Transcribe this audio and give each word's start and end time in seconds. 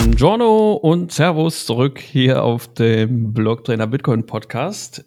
Buongiorno 0.00 0.72
und 0.72 1.12
Servus 1.12 1.66
zurück 1.66 1.98
hier 1.98 2.42
auf 2.42 2.72
dem 2.72 3.34
Blogtrainer 3.34 3.86
Bitcoin 3.86 4.24
Podcast 4.24 5.04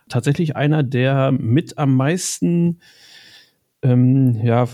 Tatsächlich 0.10 0.56
einer, 0.56 0.84
der 0.84 1.32
mit 1.32 1.78
am 1.78 1.96
meisten 1.96 2.80
ähm, 3.82 4.40
ja, 4.44 4.68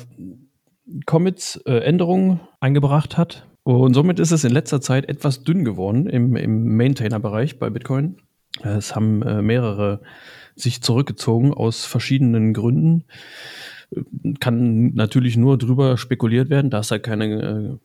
Commits, 1.05 1.57
äh, 1.65 1.77
Änderungen 1.77 2.41
eingebracht 2.59 3.17
hat. 3.17 3.47
Und 3.63 3.93
somit 3.93 4.19
ist 4.19 4.31
es 4.31 4.43
in 4.43 4.51
letzter 4.51 4.81
Zeit 4.81 5.07
etwas 5.07 5.43
dünn 5.43 5.63
geworden 5.63 6.07
im, 6.07 6.35
im 6.35 6.75
Maintainer-Bereich 6.75 7.59
bei 7.59 7.69
Bitcoin. 7.69 8.17
Es 8.61 8.95
haben 8.95 9.23
äh, 9.23 9.41
mehrere 9.41 10.01
sich 10.55 10.81
zurückgezogen 10.81 11.53
aus 11.53 11.85
verschiedenen 11.85 12.53
Gründen. 12.53 13.05
Kann 14.39 14.93
natürlich 14.93 15.37
nur 15.37 15.57
drüber 15.57 15.97
spekuliert 15.97 16.49
werden, 16.49 16.69
da 16.69 16.79
es 16.79 16.91
halt 16.91 17.03
keine 17.03 17.25
äh, 17.25 17.77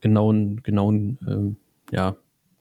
genauen, 0.00 0.62
genauen 0.62 1.18
äh, 1.90 1.94
ja, 1.94 2.16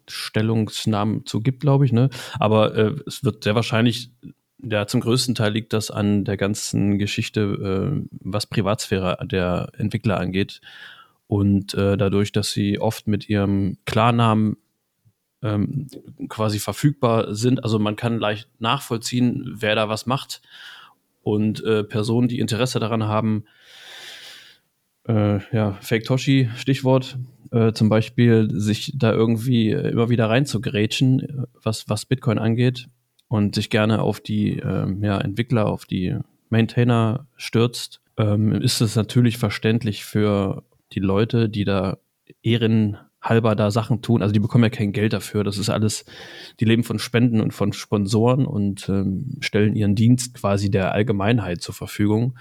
Stellungsnamen 0.08 1.26
zu 1.26 1.42
gibt, 1.42 1.62
glaube 1.62 1.86
ich. 1.86 1.92
Ne? 1.92 2.10
Aber 2.40 2.76
äh, 2.76 2.96
es 3.08 3.24
wird 3.24 3.44
sehr 3.44 3.56
wahrscheinlich, 3.56 4.12
ja, 4.62 4.88
zum 4.88 5.02
größten 5.02 5.36
Teil 5.36 5.54
liegt 5.54 5.74
das 5.74 5.92
an 5.92 6.24
der 6.24 6.38
ganzen 6.38 6.98
Geschichte, 6.98 7.42
äh, 7.42 8.08
was 8.22 8.48
Privatsphäre 8.48 9.18
der 9.26 9.72
Entwickler 9.78 10.20
angeht. 10.20 10.62
Und 11.28 11.74
äh, 11.74 11.98
dadurch, 11.98 12.32
dass 12.32 12.52
sie 12.52 12.80
oft 12.80 13.08
mit 13.08 13.30
ihrem 13.30 13.78
Klarnamen 13.86 14.58
ähm, 15.42 15.88
quasi 16.30 16.60
verfügbar 16.60 17.34
sind, 17.34 17.64
also 17.64 17.80
man 17.80 17.96
kann 17.96 18.20
leicht 18.20 18.50
nachvollziehen, 18.60 19.56
wer 19.58 19.76
da 19.76 19.90
was 19.90 20.06
macht. 20.06 20.42
Und 21.22 21.64
äh, 21.64 21.84
Personen, 21.84 22.28
die 22.28 22.40
Interesse 22.40 22.80
daran 22.80 23.06
haben, 23.06 23.46
äh, 25.08 25.40
ja, 25.56 25.78
Fake 25.82 26.06
Toshi, 26.06 26.50
Stichwort, 26.56 27.18
äh, 27.52 27.74
zum 27.74 27.90
Beispiel 27.90 28.50
sich 28.52 28.94
da 28.96 29.12
irgendwie 29.12 29.72
immer 29.72 30.10
wieder 30.10 30.30
reinzugrätschen, 30.30 31.46
was, 31.62 31.90
was 31.90 32.06
Bitcoin 32.06 32.40
angeht 32.40 32.88
und 33.28 33.56
sich 33.56 33.70
gerne 33.70 34.02
auf 34.02 34.20
die 34.20 34.60
ähm, 34.60 35.04
ja, 35.04 35.20
Entwickler, 35.20 35.68
auf 35.68 35.86
die 35.86 36.18
Maintainer 36.50 37.28
stürzt, 37.36 38.02
ähm, 38.18 38.54
ist 38.54 38.82
es 38.82 38.96
natürlich 38.96 39.38
verständlich 39.38 40.06
für 40.06 40.64
die 40.92 41.00
Leute, 41.00 41.50
die 41.50 41.66
da 41.66 41.98
ehrenhalber 42.44 43.56
da 43.56 43.72
Sachen 43.72 44.02
tun. 44.02 44.22
Also 44.22 44.34
die 44.34 44.40
bekommen 44.40 44.66
ja 44.66 44.70
kein 44.70 44.92
Geld 44.92 45.14
dafür. 45.14 45.44
Das 45.44 45.58
ist 45.58 45.70
alles, 45.70 46.06
die 46.60 46.66
leben 46.66 46.84
von 46.84 47.00
Spenden 47.00 47.42
und 47.42 47.54
von 47.54 47.74
Sponsoren 47.74 48.46
und 48.46 48.88
ähm, 48.90 49.38
stellen 49.40 49.76
ihren 49.76 49.96
Dienst 49.96 50.36
quasi 50.36 50.70
der 50.70 50.92
Allgemeinheit 50.94 51.62
zur 51.62 51.74
Verfügung 51.74 52.38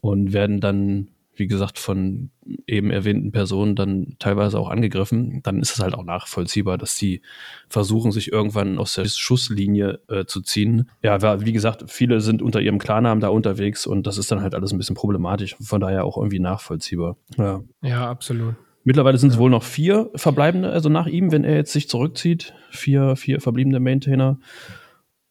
und 0.00 0.32
werden 0.32 0.60
dann 0.60 1.08
wie 1.40 1.48
gesagt, 1.48 1.80
von 1.80 2.30
eben 2.66 2.90
erwähnten 2.90 3.32
Personen 3.32 3.74
dann 3.74 4.14
teilweise 4.18 4.60
auch 4.60 4.68
angegriffen, 4.68 5.40
dann 5.42 5.60
ist 5.60 5.72
es 5.72 5.80
halt 5.80 5.94
auch 5.94 6.04
nachvollziehbar, 6.04 6.78
dass 6.78 6.96
sie 6.96 7.22
versuchen, 7.68 8.12
sich 8.12 8.30
irgendwann 8.30 8.78
aus 8.78 8.94
der 8.94 9.06
Schusslinie 9.06 9.98
äh, 10.08 10.26
zu 10.26 10.42
ziehen. 10.42 10.88
Ja, 11.02 11.44
wie 11.44 11.52
gesagt, 11.52 11.90
viele 11.90 12.20
sind 12.20 12.42
unter 12.42 12.60
ihrem 12.60 12.78
Klarnamen 12.78 13.20
da 13.20 13.28
unterwegs 13.28 13.86
und 13.86 14.06
das 14.06 14.18
ist 14.18 14.30
dann 14.30 14.42
halt 14.42 14.54
alles 14.54 14.72
ein 14.72 14.78
bisschen 14.78 14.94
problematisch. 14.94 15.56
Von 15.60 15.80
daher 15.80 16.04
auch 16.04 16.16
irgendwie 16.16 16.38
nachvollziehbar. 16.38 17.16
Ja, 17.36 17.62
ja 17.82 18.08
absolut. 18.08 18.54
Mittlerweile 18.84 19.18
sind 19.18 19.30
es 19.30 19.36
ja. 19.36 19.40
wohl 19.40 19.50
noch 19.50 19.62
vier 19.62 20.10
verbleibende, 20.14 20.70
also 20.70 20.88
nach 20.88 21.06
ihm, 21.06 21.32
wenn 21.32 21.44
er 21.44 21.56
jetzt 21.56 21.72
sich 21.72 21.88
zurückzieht, 21.88 22.54
vier, 22.70 23.16
vier 23.16 23.40
verbliebene 23.40 23.80
Maintainer. 23.80 24.38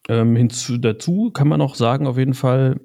Ähm, 0.08 0.36
hinzu, 0.36 0.78
dazu 0.78 1.30
kann 1.32 1.48
man 1.48 1.60
noch 1.60 1.76
sagen, 1.76 2.08
auf 2.08 2.18
jeden 2.18 2.34
Fall, 2.34 2.80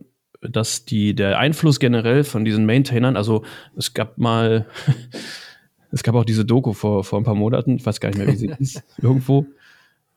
dass 0.50 0.84
die, 0.84 1.14
der 1.14 1.38
Einfluss 1.38 1.80
generell 1.80 2.24
von 2.24 2.44
diesen 2.44 2.66
Maintainern, 2.66 3.16
also 3.16 3.44
es 3.76 3.94
gab 3.94 4.18
mal, 4.18 4.66
es 5.90 6.02
gab 6.02 6.14
auch 6.14 6.24
diese 6.24 6.44
Doku 6.44 6.72
vor, 6.72 7.04
vor 7.04 7.20
ein 7.20 7.24
paar 7.24 7.34
Monaten, 7.34 7.76
ich 7.76 7.86
weiß 7.86 8.00
gar 8.00 8.08
nicht 8.08 8.18
mehr, 8.18 8.28
wie 8.28 8.36
sie 8.36 8.52
ist, 8.58 8.82
irgendwo. 9.00 9.46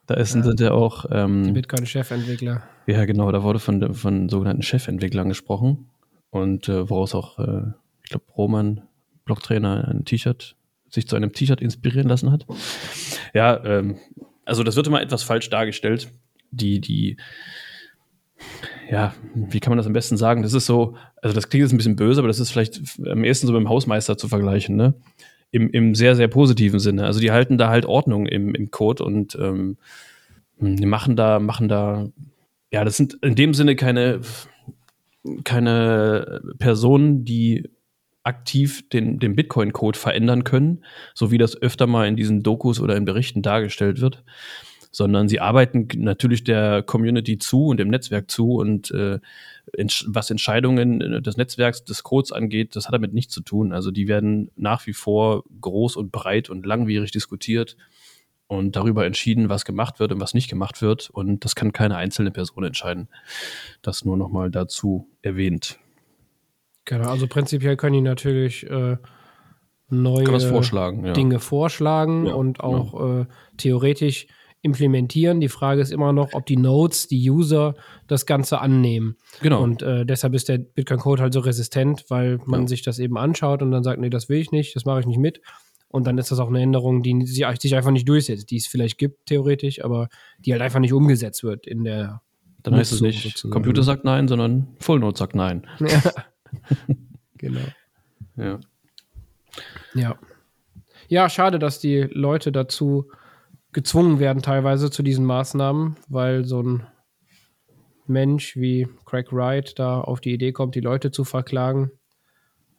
Da 0.06 0.16
ist, 0.16 0.36
ja. 0.36 0.42
sind 0.42 0.60
ja 0.62 0.72
auch. 0.72 1.06
Ähm, 1.12 1.44
die 1.44 1.52
Bitcoin-Chefentwickler. 1.52 2.64
Ja, 2.88 3.04
genau, 3.06 3.30
da 3.32 3.44
wurde 3.44 3.60
von, 3.60 3.94
von 3.94 4.30
sogenannten 4.30 4.64
Chefentwicklern 4.64 5.28
gesprochen. 5.28 5.90
Und 6.30 6.70
äh, 6.70 6.90
woraus 6.90 7.14
auch, 7.14 7.40
äh, 7.40 7.64
ich 8.04 8.10
glaube, 8.10 8.26
Roman, 8.38 8.82
Blocktrainer, 9.26 9.88
ein 9.90 10.06
T-Shirt, 10.06 10.56
sich 10.90 11.08
zu 11.08 11.18
einem 11.18 11.34
T-Shirt 11.34 11.62
inspirieren 11.62 12.08
lassen 12.08 12.32
hat. 12.32 12.46
Ja, 13.34 13.62
ähm, 13.66 13.98
also 14.46 14.64
das 14.64 14.78
wird 14.78 14.88
immer 14.88 15.02
etwas 15.02 15.24
falsch 15.24 15.50
dargestellt. 15.50 16.10
Die, 16.52 16.80
die, 16.80 17.18
ja, 18.90 19.14
wie 19.34 19.60
kann 19.60 19.72
man 19.72 19.78
das 19.78 19.88
am 19.88 19.94
besten 19.94 20.18
sagen? 20.18 20.44
Das 20.44 20.54
ist 20.54 20.66
so, 20.66 20.96
also 21.22 21.36
das 21.36 21.50
klingt 21.50 21.64
jetzt 21.64 21.74
ein 21.74 21.78
bisschen 21.78 21.96
böse, 21.96 22.22
aber 22.22 22.28
das 22.28 22.40
ist 22.40 22.52
vielleicht 22.52 22.82
am 23.06 23.24
ehesten 23.24 23.48
so 23.48 23.54
mit 23.54 23.62
dem 23.62 23.70
Hausmeister 23.70 24.18
zu 24.18 24.28
vergleichen, 24.28 24.76
ne? 24.76 24.94
Im, 25.52 25.70
im 25.72 25.96
sehr, 25.96 26.16
sehr 26.16 26.28
positiven 26.28 26.80
Sinne. 26.80 27.06
Also 27.06 27.20
die 27.22 27.32
halten 27.32 27.58
da 27.58 27.70
halt 27.70 27.86
Ordnung 27.86 28.26
im, 28.26 28.54
im 28.54 28.70
Code 28.70 29.04
und 29.04 29.36
ähm, 29.36 29.78
die 30.60 30.86
machen 30.86 31.16
da, 31.16 31.40
machen 31.40 31.70
da, 31.70 32.10
ja, 32.72 32.84
das 32.84 32.98
sind 32.98 33.18
in 33.22 33.36
dem 33.36 33.54
Sinne 33.54 33.76
keine, 33.76 34.22
keine 35.46 36.42
Personen, 36.60 37.24
die 37.24 37.70
aktiv 38.24 38.90
den, 38.90 39.20
den 39.20 39.36
Bitcoin-Code 39.36 39.98
verändern 39.98 40.44
können, 40.44 40.84
so 41.14 41.32
wie 41.32 41.38
das 41.38 41.60
öfter 41.62 41.88
mal 41.88 42.08
in 42.08 42.18
diesen 42.18 42.44
Dokus 42.44 42.82
oder 42.82 42.98
in 42.98 43.06
Berichten 43.06 43.42
dargestellt 43.42 44.02
wird, 44.02 44.26
sondern 44.92 45.28
sie 45.28 45.40
arbeiten 45.40 45.88
natürlich 45.96 46.44
der 46.44 46.84
Community 46.84 47.38
zu 47.38 47.68
und 47.68 47.78
dem 47.78 47.90
Netzwerk 47.90 48.30
zu 48.32 48.54
und 48.54 48.92
äh, 48.92 49.20
was 50.06 50.32
Entscheidungen 50.32 51.02
äh, 51.02 51.22
des 51.22 51.38
Netzwerks, 51.38 51.84
des 51.84 52.04
Codes 52.04 52.32
angeht, 52.32 52.76
das 52.76 52.86
hat 52.88 52.94
damit 52.94 53.14
nichts 53.14 53.34
zu 53.34 53.42
tun. 53.42 53.74
Also 53.74 53.92
die 53.92 54.08
werden 54.08 54.52
nach 54.56 54.88
wie 54.88 54.94
vor 54.94 55.44
groß 55.62 55.96
und 55.96 56.12
breit 56.12 56.50
und 56.50 56.66
langwierig 56.66 57.12
diskutiert 57.12 57.78
und 58.48 58.76
darüber 58.76 59.06
entschieden, 59.06 59.50
was 59.50 59.66
gemacht 59.66 60.00
wird 60.00 60.12
und 60.12 60.22
was 60.22 60.34
nicht 60.34 60.50
gemacht 60.50 60.82
wird. 60.82 61.10
Und 61.10 61.44
das 61.44 61.56
kann 61.56 61.74
keine 61.74 61.98
einzelne 61.98 62.32
Person 62.32 62.64
entscheiden. 62.64 63.10
Das 63.82 64.06
nur 64.06 64.18
nochmal 64.18 64.50
dazu 64.50 65.10
erwähnt. 65.22 65.80
Genau, 66.86 67.10
also 67.10 67.28
prinzipiell 67.28 67.76
können 67.76 67.96
die 67.96 68.02
natürlich 68.02 68.66
äh, 68.70 68.96
neue 69.90 70.40
vorschlagen, 70.40 71.06
ja. 71.06 71.14
Dinge 71.14 71.40
vorschlagen 71.40 72.28
ja, 72.28 72.34
und 72.34 72.62
auch 72.62 72.92
genau. 72.94 73.22
äh, 73.22 73.26
theoretisch 73.58 74.28
implementieren. 74.62 75.40
Die 75.40 75.50
Frage 75.50 75.82
ist 75.82 75.92
immer 75.92 76.14
noch, 76.14 76.34
ob 76.34 76.46
die 76.46 76.58
Nodes, 76.58 77.08
die 77.08 77.30
User, 77.30 77.76
das 78.08 78.26
Ganze 78.26 78.60
annehmen. 78.60 79.18
Genau. 79.42 79.62
Und 79.62 79.82
äh, 79.82 80.06
deshalb 80.06 80.34
ist 80.34 80.50
der 80.50 80.58
Bitcoin-Code 80.58 81.22
halt 81.22 81.34
so 81.34 81.40
resistent, 81.42 82.06
weil 82.10 82.40
man 82.46 82.62
ja. 82.62 82.68
sich 82.68 82.82
das 82.82 83.00
eben 83.00 83.18
anschaut 83.18 83.62
und 83.62 83.72
dann 83.72 83.84
sagt, 83.84 84.00
nee, 84.00 84.10
das 84.10 84.30
will 84.30 84.40
ich 84.40 84.52
nicht, 84.52 84.76
das 84.76 84.86
mache 84.86 85.00
ich 85.00 85.06
nicht 85.06 85.20
mit. 85.20 85.42
Und 85.90 86.06
dann 86.06 86.18
ist 86.18 86.32
das 86.32 86.40
auch 86.40 86.50
eine 86.50 86.62
Änderung, 86.62 87.02
die 87.02 87.26
sich 87.26 87.46
einfach 87.46 87.92
nicht 87.92 88.10
durchsetzt, 88.10 88.52
die 88.52 88.58
es 88.58 88.68
vielleicht 88.68 88.98
gibt, 88.98 89.28
theoretisch, 89.28 89.84
aber 89.84 90.10
die 90.40 90.52
halt 90.52 90.62
einfach 90.62 90.80
nicht 90.80 90.94
umgesetzt 90.94 91.44
wird 91.44 91.66
in 91.66 91.86
der 91.86 92.22
Dann 92.64 92.76
heißt 92.76 92.92
es 92.92 93.02
nicht, 93.02 93.24
sozusagen. 93.24 93.54
Computer 93.54 93.84
sagt 93.84 94.04
nein, 94.04 94.28
sondern 94.28 94.68
Full 94.80 95.00
Note 95.00 95.18
sagt 95.18 95.36
nein. 95.36 95.66
Ja. 95.80 96.02
genau. 97.38 97.62
Ja. 98.36 98.60
Ja. 99.94 100.20
Ja, 101.10 101.30
schade, 101.30 101.58
dass 101.58 101.80
die 101.80 102.08
Leute 102.12 102.52
dazu 102.52 103.10
gezwungen 103.78 104.18
werden, 104.18 104.42
teilweise 104.42 104.90
zu 104.90 105.04
diesen 105.04 105.24
Maßnahmen, 105.24 105.98
weil 106.08 106.46
so 106.46 106.64
ein 106.64 106.88
Mensch 108.08 108.56
wie 108.56 108.88
Craig 109.06 109.32
Wright 109.32 109.78
da 109.78 110.02
auf 110.02 110.20
die 110.20 110.34
Idee 110.34 110.52
kommt, 110.52 110.74
die 110.74 110.80
Leute 110.80 111.12
zu 111.12 111.24
verklagen, 111.24 111.92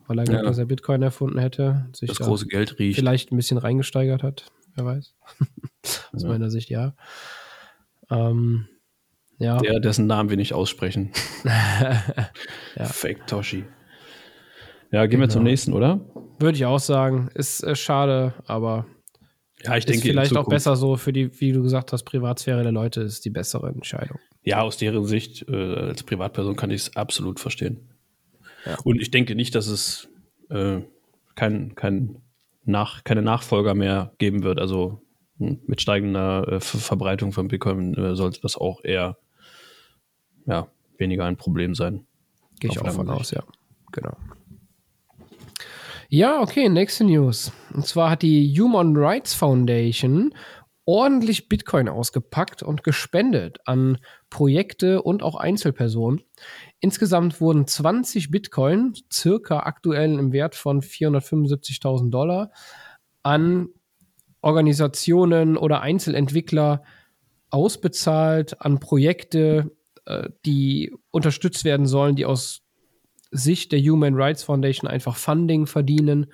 weil 0.09 0.19
er 0.19 0.25
glaubt, 0.25 0.43
ja. 0.43 0.49
dass 0.49 0.59
er 0.59 0.67
Bitcoin 0.67 1.01
erfunden 1.03 1.39
hätte. 1.39 1.87
Sich 1.93 2.09
das 2.09 2.19
große 2.19 2.49
Geld 2.49 2.81
riecht. 2.81 2.99
Vielleicht 2.99 3.31
ein 3.31 3.37
bisschen 3.37 3.59
reingesteigert 3.59 4.25
hat, 4.25 4.47
wer 4.75 4.87
weiß. 4.87 5.15
Aus 6.13 6.23
ja. 6.25 6.29
meiner 6.29 6.51
Sicht, 6.51 6.69
ja. 6.69 6.97
Ähm, 8.11 8.67
ja. 9.39 9.59
Der, 9.59 9.79
dessen 9.79 10.09
Namen 10.09 10.31
wir 10.31 10.37
nicht 10.37 10.53
aussprechen. 10.53 11.13
ja. 11.45 12.87
Fake 12.87 13.25
Toshi. 13.29 13.63
Ja, 14.91 15.03
gehen 15.03 15.11
genau. 15.11 15.21
wir 15.21 15.29
zum 15.29 15.43
genau. 15.43 15.51
nächsten, 15.51 15.73
oder? 15.75 16.01
Würde 16.41 16.57
ich 16.57 16.67
auch 16.67 16.81
sagen. 16.81 17.31
Ist 17.35 17.63
äh, 17.63 17.77
schade, 17.77 18.35
aber 18.47 18.87
ja, 19.65 19.77
ich 19.77 19.87
denke, 19.87 20.03
vielleicht 20.03 20.37
auch 20.37 20.49
besser 20.49 20.77
so 20.77 20.97
für 20.97 21.13
die, 21.13 21.41
wie 21.41 21.53
du 21.53 21.63
gesagt 21.63 21.93
hast, 21.93 22.05
Privatsphäre 22.05 22.63
der 22.63 22.73
Leute 22.73 23.03
ist 23.03 23.25
die 23.25 23.31
bessere 23.31 23.69
Entscheidung. 23.69 24.19
Ja, 24.45 24.63
aus 24.63 24.77
deren 24.77 25.05
Sicht 25.05 25.47
äh, 25.49 25.75
als 25.75 26.03
Privatperson 26.05 26.57
kann 26.57 26.71
ich 26.71 26.83
es 26.83 26.97
absolut 26.97 27.41
verstehen. 27.41 27.89
Ja. 28.65 28.77
Und 28.85 29.01
ich 29.01 29.11
denke 29.11 29.35
nicht, 29.35 29.55
dass 29.55 29.67
es 29.67 30.09
äh, 30.51 30.81
kein, 31.35 31.75
kein 31.75 32.23
nach, 32.65 33.03
keine 33.03 33.23
Nachfolger 33.23 33.75
mehr 33.75 34.13
geben 34.19 34.43
wird. 34.43 34.61
Also 34.61 35.03
hm, 35.39 35.61
mit 35.67 35.81
steigender 35.81 36.47
äh, 36.49 36.61
Verbreitung 36.61 37.33
von 37.33 37.49
Bitcoin 37.49 37.95
äh, 37.95 38.15
sollte 38.15 38.41
das 38.41 38.57
auch 38.57 38.85
eher 38.85 39.19
ja, 40.47 40.69
weniger 40.99 41.25
ein 41.25 41.37
Problem 41.37 41.75
sein. 41.75 42.07
Gehe 42.61 42.71
ich 42.71 42.81
auch 42.81 42.91
von 42.91 43.09
aus, 43.11 43.31
ja. 43.31 43.43
Genau. 43.93 44.17
Ja, 46.11 46.41
okay, 46.41 46.71
nächste 46.71 47.05
News. 47.05 47.53
Und 47.75 47.87
zwar 47.87 48.09
hat 48.09 48.23
die 48.23 48.59
Human 48.59 48.97
Rights 48.97 49.35
Foundation 49.35 50.33
ordentlich 50.87 51.51
Bitcoin 51.51 51.87
ausgepackt 51.87 52.63
und 52.63 52.83
gespendet 52.83 53.59
an 53.67 53.99
Projekte 54.31 55.03
und 55.03 55.23
auch 55.23 55.35
Einzelpersonen. 55.35 56.23
Insgesamt 56.81 57.43
wurden 57.43 57.67
20 57.67 58.31
Bitcoin, 58.31 58.95
circa 59.13 59.61
aktuell 59.61 60.19
im 60.19 60.33
Wert 60.33 60.55
von 60.55 60.81
475.000 60.81 62.09
Dollar, 62.11 62.53
an 63.23 63.69
Organisationen 64.41 65.59
oder 65.59 65.83
Einzelentwickler 65.83 66.85
ausbezahlt, 67.51 68.63
an 68.63 68.81
Projekte, 68.81 69.77
äh, 70.07 70.31
die 70.47 70.91
unterstützt 71.11 71.65
werden 71.65 71.85
sollen, 71.85 72.17
die 72.17 72.25
aus 72.25 72.63
Sicht 73.31 73.73
der 73.73 73.81
Human 73.81 74.15
Rights 74.15 74.43
Foundation 74.43 74.91
einfach 74.91 75.17
Funding 75.17 75.67
verdienen. 75.67 76.33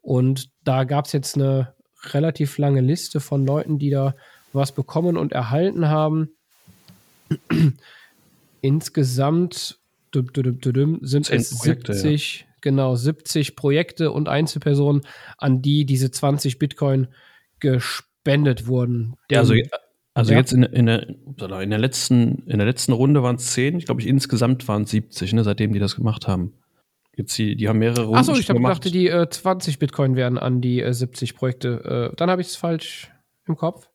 Und 0.00 0.50
da 0.64 0.84
gab 0.84 1.06
es 1.06 1.12
jetzt 1.12 1.36
eine 1.36 1.74
relativ 2.12 2.58
lange 2.58 2.80
Liste 2.80 3.20
von 3.20 3.44
Leuten, 3.44 3.78
die 3.78 3.90
da 3.90 4.14
was 4.52 4.72
bekommen 4.72 5.16
und 5.16 5.32
erhalten 5.32 5.88
haben. 5.88 6.30
Insgesamt 8.60 9.78
sind 10.12 11.30
es 11.30 11.58
Projekte, 11.58 11.94
70, 11.94 12.40
ja. 12.40 12.46
genau, 12.60 12.96
70 12.96 13.56
Projekte 13.56 14.10
und 14.10 14.28
Einzelpersonen, 14.28 15.02
an 15.36 15.60
die 15.60 15.84
diese 15.84 16.10
20 16.10 16.58
Bitcoin 16.58 17.08
gespendet 17.60 18.66
wurden. 18.66 19.16
Also 19.40 19.54
also 20.18 20.32
ja. 20.32 20.38
jetzt 20.38 20.52
in, 20.52 20.64
in, 20.64 20.86
der, 20.86 21.08
in, 21.08 21.70
der 21.70 21.78
letzten, 21.78 22.42
in 22.46 22.58
der 22.58 22.66
letzten 22.66 22.90
Runde 22.90 23.22
waren 23.22 23.36
es 23.36 23.52
10, 23.52 23.78
ich 23.78 23.84
glaube, 23.84 24.02
insgesamt 24.02 24.66
waren 24.66 24.82
es 24.82 24.90
70, 24.90 25.32
ne, 25.32 25.44
seitdem 25.44 25.72
die 25.72 25.78
das 25.78 25.94
gemacht 25.94 26.26
haben. 26.26 26.54
Jetzt 27.16 27.38
die, 27.38 27.54
die 27.54 27.68
haben 27.68 27.78
mehrere 27.78 28.02
Runden 28.02 28.18
Achso, 28.18 28.34
ich 28.34 28.50
hab, 28.50 28.60
dachte, 28.60 28.90
die 28.90 29.06
äh, 29.06 29.28
20 29.30 29.78
Bitcoin 29.78 30.16
wären 30.16 30.36
an 30.36 30.60
die 30.60 30.82
äh, 30.82 30.92
70 30.92 31.36
Projekte. 31.36 32.10
Äh, 32.12 32.16
dann 32.16 32.30
habe 32.30 32.40
ich 32.40 32.48
es 32.48 32.56
falsch 32.56 33.12
im 33.46 33.54
Kopf. 33.54 33.88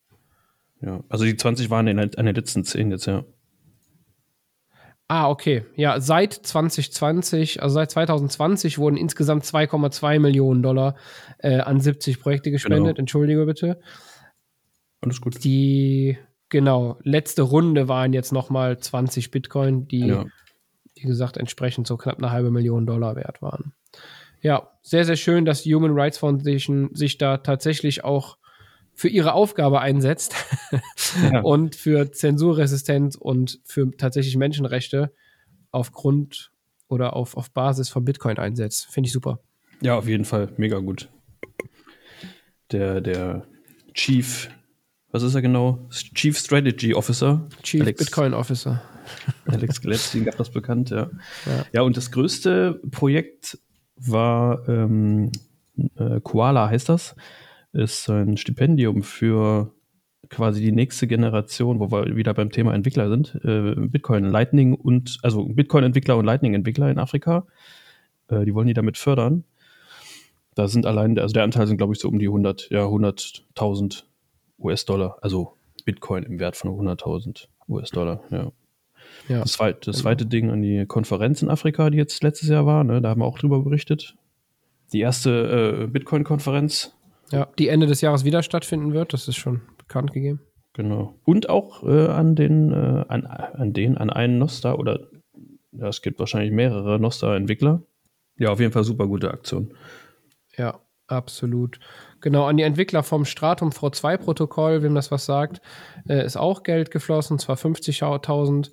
Ja, 0.82 1.04
also 1.10 1.26
die 1.26 1.36
20 1.36 1.70
waren 1.70 1.88
in, 1.88 2.00
an 2.00 2.10
den 2.26 2.36
letzten 2.36 2.64
10 2.64 2.92
jetzt, 2.92 3.06
ja. 3.06 3.26
Ah, 5.10 5.30
okay. 5.30 5.66
Ja, 5.76 6.00
seit 6.00 6.32
2020, 6.32 7.62
also 7.62 7.74
seit 7.74 7.92
2020 7.92 8.78
wurden 8.78 8.96
insgesamt 8.96 9.44
2,2 9.44 10.20
Millionen 10.20 10.64
Dollar 10.64 10.96
äh, 11.40 11.60
an 11.60 11.82
70 11.82 12.22
Projekte 12.22 12.50
gespendet. 12.50 12.96
Genau. 12.96 13.00
Entschuldige 13.00 13.46
bitte. 13.46 13.82
Alles 15.04 15.22
gut. 15.22 15.44
Die, 15.44 16.18
genau, 16.50 16.98
letzte 17.04 17.42
Runde 17.42 17.88
waren 17.88 18.14
jetzt 18.14 18.32
nochmal 18.32 18.80
20 18.80 19.32
Bitcoin, 19.32 19.88
die, 19.88 20.08
ja. 20.08 20.26
wie 20.96 21.08
gesagt, 21.08 21.38
entsprechend 21.38 21.88
so 21.88 21.98
knapp 21.98 22.18
eine 22.18 22.32
halbe 22.32 22.52
Million 22.52 22.86
Dollar 22.86 23.16
wert 23.16 23.42
waren. 23.42 23.74
Ja, 24.42 24.72
sehr, 24.82 25.06
sehr 25.06 25.16
schön, 25.16 25.46
dass 25.46 25.64
die 25.64 25.74
Human 25.74 25.94
Rights 25.94 26.18
Foundation 26.18 26.90
sich 26.94 27.18
da 27.18 27.38
tatsächlich 27.38 28.04
auch 28.04 28.38
für 28.94 29.08
ihre 29.08 29.34
Aufgabe 29.34 29.82
einsetzt 29.82 30.36
ja. 31.32 31.42
und 31.42 31.76
für 31.76 32.12
Zensurresistenz 32.12 33.16
und 33.16 33.60
für 33.66 33.92
tatsächlich 33.98 34.38
Menschenrechte 34.38 35.12
aufgrund 35.72 36.52
oder 36.88 37.16
auf, 37.16 37.36
auf 37.36 37.52
Basis 37.52 37.90
von 37.90 38.06
Bitcoin 38.06 38.38
einsetzt. 38.38 38.88
Finde 38.92 39.08
ich 39.08 39.14
super. 39.14 39.40
Ja, 39.82 39.98
auf 39.98 40.08
jeden 40.08 40.26
Fall. 40.26 40.54
Mega 40.58 40.80
gut. 40.80 41.10
Der, 42.72 43.02
der 43.02 43.46
Chief 43.94 44.50
was 45.14 45.24
ist 45.24 45.36
er 45.36 45.42
genau? 45.42 45.88
Chief 45.92 46.38
Strategy 46.38 46.94
Officer. 46.94 47.48
Chief 47.62 47.82
Alex, 47.82 48.04
Bitcoin 48.04 48.34
Officer. 48.34 48.82
Alex 49.46 49.80
Gladstein 49.80 50.26
gab 50.26 50.38
das 50.38 50.50
bekannt, 50.50 50.90
ja. 50.90 51.10
ja. 51.46 51.66
ja. 51.72 51.82
und 51.84 51.96
das 51.96 52.12
größte 52.12 52.82
Projekt 52.90 53.60
war 53.96 54.68
ähm, 54.68 55.32
äh, 55.96 56.20
Koala 56.22 56.70
heißt 56.70 56.90
das. 56.90 57.16
Ist 57.74 58.10
ein 58.10 58.38
Stipendium 58.38 59.04
für 59.04 59.72
quasi 60.30 60.62
die 60.62 60.72
nächste 60.72 61.08
Generation, 61.08 61.80
wo 61.80 61.92
wir 61.92 62.16
wieder 62.16 62.34
beim 62.34 62.50
Thema 62.50 62.74
Entwickler 62.74 63.10
sind. 63.10 63.36
Äh, 63.44 63.76
Bitcoin 63.76 64.26
Lightning 64.26 64.74
und, 64.74 65.20
also 65.22 65.46
Bitcoin-Entwickler 65.46 66.18
und 66.18 66.26
Lightning-Entwickler 66.26 66.90
in 66.90 66.98
Afrika. 66.98 67.46
Äh, 68.30 68.46
die 68.46 68.56
wollen 68.56 68.68
die 68.68 68.74
damit 68.74 68.98
fördern. 68.98 69.44
Da 70.56 70.68
sind 70.68 70.86
allein, 70.86 71.18
also 71.20 71.34
der 71.34 71.44
Anteil 71.44 71.68
sind, 71.68 71.78
glaube 71.78 71.94
ich, 71.94 72.00
so 72.00 72.08
um 72.10 72.20
die 72.20 72.28
100, 72.28 72.70
ja, 72.72 72.86
100.000 72.86 74.04
US-Dollar, 74.64 75.18
also 75.22 75.54
Bitcoin 75.86 76.24
im 76.24 76.40
Wert 76.40 76.56
von 76.56 76.72
100.000 76.72 77.48
US-Dollar, 77.68 78.24
ja. 78.32 78.52
ja. 79.28 79.42
Das, 79.42 79.54
zweite, 79.54 79.80
das 79.86 79.98
genau. 79.98 80.04
zweite 80.04 80.26
Ding 80.26 80.50
an 80.50 80.62
die 80.62 80.86
Konferenz 80.86 81.42
in 81.42 81.50
Afrika, 81.50 81.90
die 81.90 81.98
jetzt 81.98 82.24
letztes 82.24 82.50
Jahr 82.50 82.66
war, 82.66 82.84
ne, 82.84 83.02
da 83.02 83.10
haben 83.10 83.22
wir 83.22 83.26
auch 83.26 83.40
drüber 83.40 83.62
berichtet. 83.62 84.16
Die 84.92 85.00
erste 85.00 85.84
äh, 85.84 85.88
Bitcoin-Konferenz. 85.88 86.96
Ja, 87.32 87.48
die 87.58 87.68
Ende 87.68 87.88
des 87.88 88.02
Jahres 88.02 88.26
wieder 88.26 88.44
stattfinden 88.44 88.94
wird, 88.94 89.14
das 89.14 89.28
ist 89.28 89.38
schon 89.38 89.62
bekannt 89.78 90.14
gegeben. 90.14 90.42
Genau. 90.74 91.16
Und 91.24 91.50
auch 91.50 91.84
äh, 91.84 92.08
an 92.08 92.36
den, 92.36 92.72
äh, 92.72 93.06
an, 93.08 93.26
an 93.26 93.74
den, 93.74 93.98
an 93.98 94.10
einen 94.10 94.38
Nostar 94.38 94.80
oder 94.80 95.08
ja, 95.72 95.88
es 95.88 96.02
gibt 96.02 96.20
wahrscheinlich 96.20 96.52
mehrere 96.52 97.00
Nostar-Entwickler. 97.00 97.82
Ja, 98.38 98.52
auf 98.52 98.60
jeden 98.60 98.72
Fall 98.72 98.84
super 98.84 99.08
gute 99.08 99.32
Aktion. 99.32 99.74
Ja, 100.58 100.80
absolut. 101.08 101.80
Genau, 102.22 102.46
an 102.46 102.58
die 102.58 102.64
Entwickler 102.64 103.04
vom 103.04 103.26
Stratum 103.26 103.70
V2-Protokoll, 103.70 104.84
wem 104.84 104.96
das 104.96 105.12
was 105.12 105.26
sagt, 105.26 105.62
äh, 106.08 106.26
ist 106.26 106.38
auch 106.38 106.64
Geld 106.64 106.92
geflossen, 106.92 107.40
zwar 107.40 107.58
50.000 107.58 108.72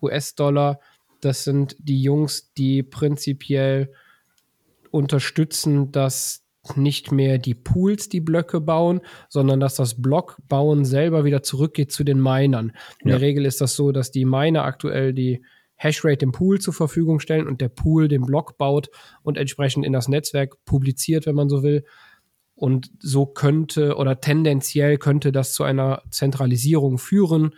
US-Dollar. 0.00 0.80
Das 1.20 1.44
sind 1.44 1.76
die 1.78 2.02
Jungs, 2.02 2.52
die 2.54 2.82
prinzipiell 2.82 3.92
unterstützen, 4.90 5.92
dass 5.92 6.42
nicht 6.76 7.10
mehr 7.10 7.38
die 7.38 7.54
Pools 7.54 8.08
die 8.08 8.20
Blöcke 8.20 8.60
bauen, 8.60 9.00
sondern 9.28 9.58
dass 9.58 9.74
das 9.74 10.00
Blockbauen 10.00 10.84
selber 10.84 11.24
wieder 11.24 11.42
zurückgeht 11.42 11.90
zu 11.90 12.04
den 12.04 12.20
Minern. 12.20 12.72
In 13.00 13.08
ja. 13.08 13.16
der 13.16 13.20
Regel 13.20 13.46
ist 13.46 13.60
das 13.60 13.74
so, 13.74 13.90
dass 13.90 14.10
die 14.12 14.24
Miner 14.24 14.64
aktuell 14.64 15.12
die 15.12 15.44
Hashrate 15.82 16.18
dem 16.18 16.32
Pool 16.32 16.60
zur 16.60 16.74
Verfügung 16.74 17.20
stellen 17.20 17.46
und 17.46 17.60
der 17.60 17.68
Pool 17.68 18.08
den 18.08 18.22
Block 18.22 18.56
baut 18.58 18.88
und 19.22 19.36
entsprechend 19.36 19.84
in 19.84 19.92
das 19.92 20.08
Netzwerk 20.08 20.64
publiziert, 20.64 21.26
wenn 21.26 21.34
man 21.34 21.48
so 21.48 21.62
will. 21.62 21.84
Und 22.54 22.90
so 23.00 23.26
könnte 23.26 23.96
oder 23.96 24.20
tendenziell 24.20 24.96
könnte 24.98 25.32
das 25.32 25.52
zu 25.52 25.64
einer 25.64 26.02
Zentralisierung 26.10 26.98
führen. 26.98 27.54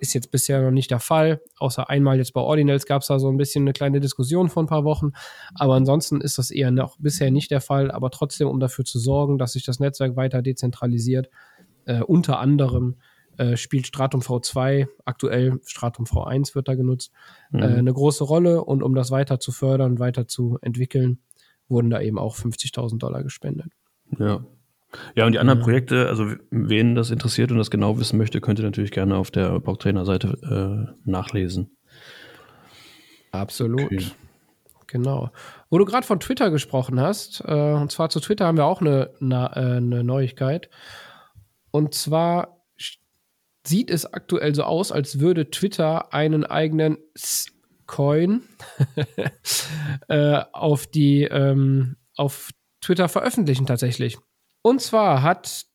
Ist 0.00 0.14
jetzt 0.14 0.32
bisher 0.32 0.60
noch 0.60 0.72
nicht 0.72 0.90
der 0.90 0.98
Fall. 0.98 1.40
Außer 1.58 1.88
einmal 1.88 2.18
jetzt 2.18 2.32
bei 2.32 2.40
Ordinals 2.40 2.86
gab 2.86 3.02
es 3.02 3.08
da 3.08 3.18
so 3.18 3.28
ein 3.28 3.36
bisschen 3.36 3.62
eine 3.62 3.72
kleine 3.72 4.00
Diskussion 4.00 4.48
vor 4.48 4.64
ein 4.64 4.66
paar 4.68 4.84
Wochen. 4.84 5.12
Aber 5.54 5.74
ansonsten 5.74 6.20
ist 6.20 6.38
das 6.38 6.50
eher 6.50 6.72
noch 6.72 6.96
bisher 6.98 7.30
nicht 7.30 7.50
der 7.52 7.60
Fall. 7.60 7.90
Aber 7.90 8.10
trotzdem, 8.10 8.48
um 8.48 8.58
dafür 8.58 8.84
zu 8.84 8.98
sorgen, 8.98 9.38
dass 9.38 9.52
sich 9.52 9.64
das 9.64 9.78
Netzwerk 9.78 10.16
weiter 10.16 10.42
dezentralisiert, 10.42 11.28
äh, 11.84 12.00
unter 12.00 12.40
anderem 12.40 12.96
äh, 13.38 13.56
spielt 13.56 13.86
Stratum 13.86 14.20
V2, 14.20 14.86
aktuell 15.04 15.60
Stratum 15.64 16.06
V1 16.06 16.54
wird 16.54 16.68
da 16.68 16.74
genutzt, 16.74 17.12
mhm. 17.50 17.62
äh, 17.62 17.66
eine 17.66 17.92
große 17.92 18.24
Rolle. 18.24 18.64
Und 18.64 18.82
um 18.82 18.94
das 18.94 19.10
weiter 19.10 19.40
zu 19.40 19.52
fördern, 19.52 19.98
weiter 19.98 20.26
zu 20.26 20.58
entwickeln, 20.62 21.18
wurden 21.68 21.90
da 21.90 22.00
eben 22.00 22.18
auch 22.18 22.36
50.000 22.36 22.98
Dollar 22.98 23.22
gespendet. 23.22 23.72
Ja. 24.18 24.44
Ja, 25.16 25.26
und 25.26 25.32
die 25.32 25.40
anderen 25.40 25.58
mhm. 25.58 25.64
Projekte, 25.64 26.08
also 26.08 26.30
wen 26.50 26.94
das 26.94 27.10
interessiert 27.10 27.50
und 27.50 27.58
das 27.58 27.70
genau 27.70 27.98
wissen 27.98 28.16
möchte, 28.16 28.40
könnt 28.40 28.60
ihr 28.60 28.64
natürlich 28.64 28.92
gerne 28.92 29.16
auf 29.16 29.32
der 29.32 29.58
Blocktrainer-Seite 29.58 30.94
äh, 31.04 31.10
nachlesen. 31.10 31.76
Absolut. 33.32 33.82
Okay. 33.82 34.04
Genau. 34.86 35.30
Wo 35.70 35.78
du 35.78 35.84
gerade 35.84 36.06
von 36.06 36.20
Twitter 36.20 36.50
gesprochen 36.50 37.00
hast, 37.00 37.42
äh, 37.44 37.72
und 37.72 37.90
zwar 37.90 38.10
zu 38.10 38.20
Twitter 38.20 38.46
haben 38.46 38.56
wir 38.56 38.66
auch 38.66 38.80
eine, 38.80 39.10
eine, 39.20 39.50
äh, 39.56 39.76
eine 39.78 40.04
Neuigkeit. 40.04 40.70
Und 41.72 41.94
zwar 41.94 42.60
sieht 43.66 43.90
es 43.90 44.06
aktuell 44.06 44.54
so 44.54 44.64
aus, 44.64 44.92
als 44.92 45.20
würde 45.20 45.50
Twitter 45.50 46.12
einen 46.12 46.44
eigenen 46.44 46.98
Coin 47.86 48.42
äh, 50.08 50.42
auf 50.52 50.86
die 50.86 51.24
ähm, 51.24 51.96
auf 52.16 52.50
Twitter 52.80 53.08
veröffentlichen 53.08 53.66
tatsächlich. 53.66 54.18
Und 54.62 54.80
zwar 54.80 55.22
hat 55.22 55.66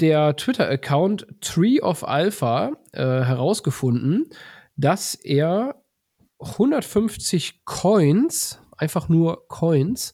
der 0.00 0.36
Twitter-Account 0.36 1.26
Tree 1.40 1.80
of 1.80 2.06
Alpha 2.06 2.72
äh, 2.92 3.02
herausgefunden, 3.02 4.28
dass 4.76 5.14
er 5.14 5.82
150 6.38 7.64
Coins, 7.64 8.60
einfach 8.76 9.08
nur 9.08 9.48
Coins, 9.48 10.12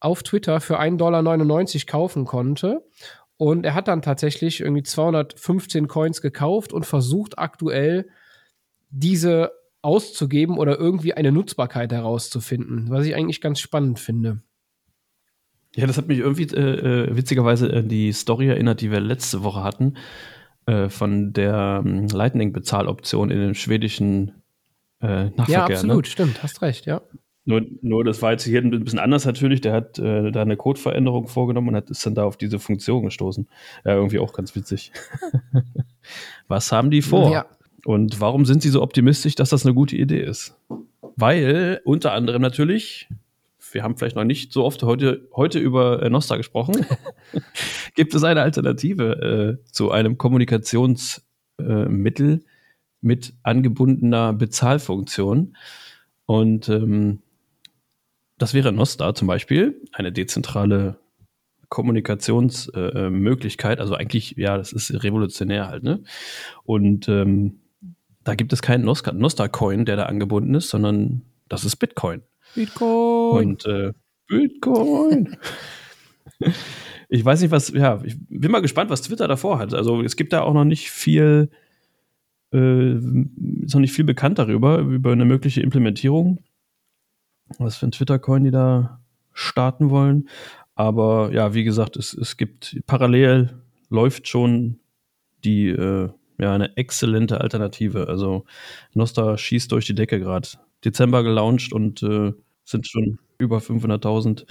auf 0.00 0.22
Twitter 0.22 0.60
für 0.60 0.80
1,99 0.80 0.96
Dollar 0.96 1.86
kaufen 1.86 2.24
konnte. 2.24 2.84
Und 3.42 3.66
er 3.66 3.74
hat 3.74 3.88
dann 3.88 4.02
tatsächlich 4.02 4.60
irgendwie 4.60 4.84
215 4.84 5.88
Coins 5.88 6.22
gekauft 6.22 6.72
und 6.72 6.86
versucht 6.86 7.40
aktuell 7.40 8.08
diese 8.90 9.50
auszugeben 9.82 10.58
oder 10.58 10.78
irgendwie 10.78 11.14
eine 11.14 11.32
Nutzbarkeit 11.32 11.90
herauszufinden, 11.90 12.88
was 12.88 13.04
ich 13.04 13.16
eigentlich 13.16 13.40
ganz 13.40 13.58
spannend 13.58 13.98
finde. 13.98 14.42
Ja, 15.74 15.88
das 15.88 15.98
hat 15.98 16.06
mich 16.06 16.20
irgendwie 16.20 16.54
äh, 16.54 16.60
äh 16.60 17.16
witzigerweise 17.16 17.68
an 17.72 17.88
die 17.88 18.12
Story 18.12 18.46
erinnert, 18.46 18.80
die 18.80 18.92
wir 18.92 19.00
letzte 19.00 19.42
Woche 19.42 19.64
hatten, 19.64 19.96
äh, 20.66 20.88
von 20.88 21.32
der 21.32 21.82
ähm, 21.84 22.06
Lightning-Bezahloption 22.06 23.32
in 23.32 23.40
dem 23.40 23.54
schwedischen 23.54 24.40
äh, 25.00 25.30
Nahverkehr. 25.30 25.48
Ja, 25.48 25.68
ne? 25.68 25.74
absolut, 25.74 26.04
ne? 26.04 26.10
stimmt, 26.10 26.42
hast 26.44 26.62
recht, 26.62 26.86
ja. 26.86 27.02
Nur, 27.44 27.62
nur 27.80 28.04
das 28.04 28.22
war 28.22 28.32
jetzt 28.32 28.44
hier 28.44 28.60
ein 28.60 28.84
bisschen 28.84 29.00
anders 29.00 29.26
natürlich. 29.26 29.60
Der 29.60 29.72
hat 29.72 29.98
äh, 29.98 30.30
da 30.30 30.42
eine 30.42 30.56
Codeveränderung 30.56 31.26
vorgenommen 31.26 31.70
und 31.70 31.76
hat, 31.76 31.90
ist 31.90 32.06
dann 32.06 32.14
da 32.14 32.24
auf 32.24 32.36
diese 32.36 32.60
Funktion 32.60 33.04
gestoßen. 33.04 33.48
Ja, 33.84 33.94
irgendwie 33.94 34.20
auch 34.20 34.32
ganz 34.32 34.54
witzig. 34.54 34.92
Was 36.48 36.70
haben 36.70 36.90
die 36.90 37.02
vor? 37.02 37.32
Ja. 37.32 37.46
Und 37.84 38.20
warum 38.20 38.44
sind 38.44 38.62
sie 38.62 38.68
so 38.68 38.80
optimistisch, 38.80 39.34
dass 39.34 39.50
das 39.50 39.66
eine 39.66 39.74
gute 39.74 39.96
Idee 39.96 40.22
ist? 40.22 40.56
Weil 41.16 41.80
unter 41.84 42.12
anderem 42.12 42.42
natürlich, 42.42 43.08
wir 43.72 43.82
haben 43.82 43.96
vielleicht 43.96 44.14
noch 44.14 44.24
nicht 44.24 44.52
so 44.52 44.64
oft 44.64 44.84
heute, 44.84 45.26
heute 45.34 45.58
über 45.58 46.00
äh, 46.00 46.10
Nostra 46.10 46.36
gesprochen, 46.36 46.86
gibt 47.96 48.14
es 48.14 48.22
eine 48.22 48.42
Alternative 48.42 49.58
äh, 49.60 49.64
zu 49.72 49.90
einem 49.90 50.16
Kommunikationsmittel 50.16 51.24
äh, 51.58 52.40
mit 53.00 53.34
angebundener 53.42 54.32
Bezahlfunktion. 54.32 55.56
Und 56.26 56.68
ähm, 56.68 57.18
das 58.42 58.52
wäre 58.54 58.72
Nostra 58.72 59.14
zum 59.14 59.28
Beispiel, 59.28 59.80
eine 59.92 60.10
dezentrale 60.10 60.96
Kommunikationsmöglichkeit. 61.68 63.78
Äh, 63.78 63.80
also 63.80 63.94
eigentlich, 63.94 64.34
ja, 64.36 64.58
das 64.58 64.72
ist 64.72 65.04
revolutionär 65.04 65.68
halt, 65.68 65.84
ne? 65.84 66.02
Und 66.64 67.08
ähm, 67.08 67.60
da 68.24 68.34
gibt 68.34 68.52
es 68.52 68.60
keinen 68.60 68.84
Nostra-Coin, 68.84 69.84
der 69.84 69.94
da 69.94 70.06
angebunden 70.06 70.56
ist, 70.56 70.70
sondern 70.70 71.22
das 71.48 71.64
ist 71.64 71.76
Bitcoin. 71.76 72.22
Bitcoin. 72.56 73.50
Und 73.50 73.64
äh, 73.66 73.92
Bitcoin. 74.26 75.36
ich 77.08 77.24
weiß 77.24 77.42
nicht, 77.42 77.52
was, 77.52 77.68
ja, 77.68 78.00
ich 78.02 78.16
bin 78.28 78.50
mal 78.50 78.60
gespannt, 78.60 78.90
was 78.90 79.02
Twitter 79.02 79.28
davor 79.28 79.60
hat. 79.60 79.72
Also 79.72 80.02
es 80.02 80.16
gibt 80.16 80.32
da 80.32 80.42
auch 80.42 80.54
noch 80.54 80.64
nicht 80.64 80.90
viel, 80.90 81.48
äh, 82.52 82.94
ist 82.94 83.74
noch 83.74 83.80
nicht 83.80 83.92
viel 83.92 84.04
bekannt 84.04 84.40
darüber, 84.40 84.78
über 84.78 85.12
eine 85.12 85.26
mögliche 85.26 85.60
Implementierung. 85.60 86.40
Was 87.58 87.76
für 87.76 87.86
ein 87.86 87.92
Twitter-Coin 87.92 88.44
die 88.44 88.50
da 88.50 89.00
starten 89.32 89.90
wollen. 89.90 90.28
Aber 90.74 91.32
ja, 91.32 91.54
wie 91.54 91.64
gesagt, 91.64 91.96
es, 91.96 92.14
es 92.14 92.36
gibt 92.36 92.80
parallel 92.86 93.62
läuft 93.88 94.26
schon 94.26 94.78
die 95.44 95.68
äh, 95.68 96.08
ja, 96.38 96.54
eine 96.54 96.76
exzellente 96.76 97.40
Alternative. 97.40 98.08
Also 98.08 98.44
Nostra 98.94 99.36
schießt 99.36 99.70
durch 99.70 99.86
die 99.86 99.94
Decke 99.94 100.18
gerade. 100.18 100.48
Dezember 100.84 101.22
gelauncht 101.22 101.72
und 101.72 102.02
äh, 102.02 102.32
sind 102.64 102.86
schon 102.88 103.18
über 103.38 103.58
500.000, 103.58 104.46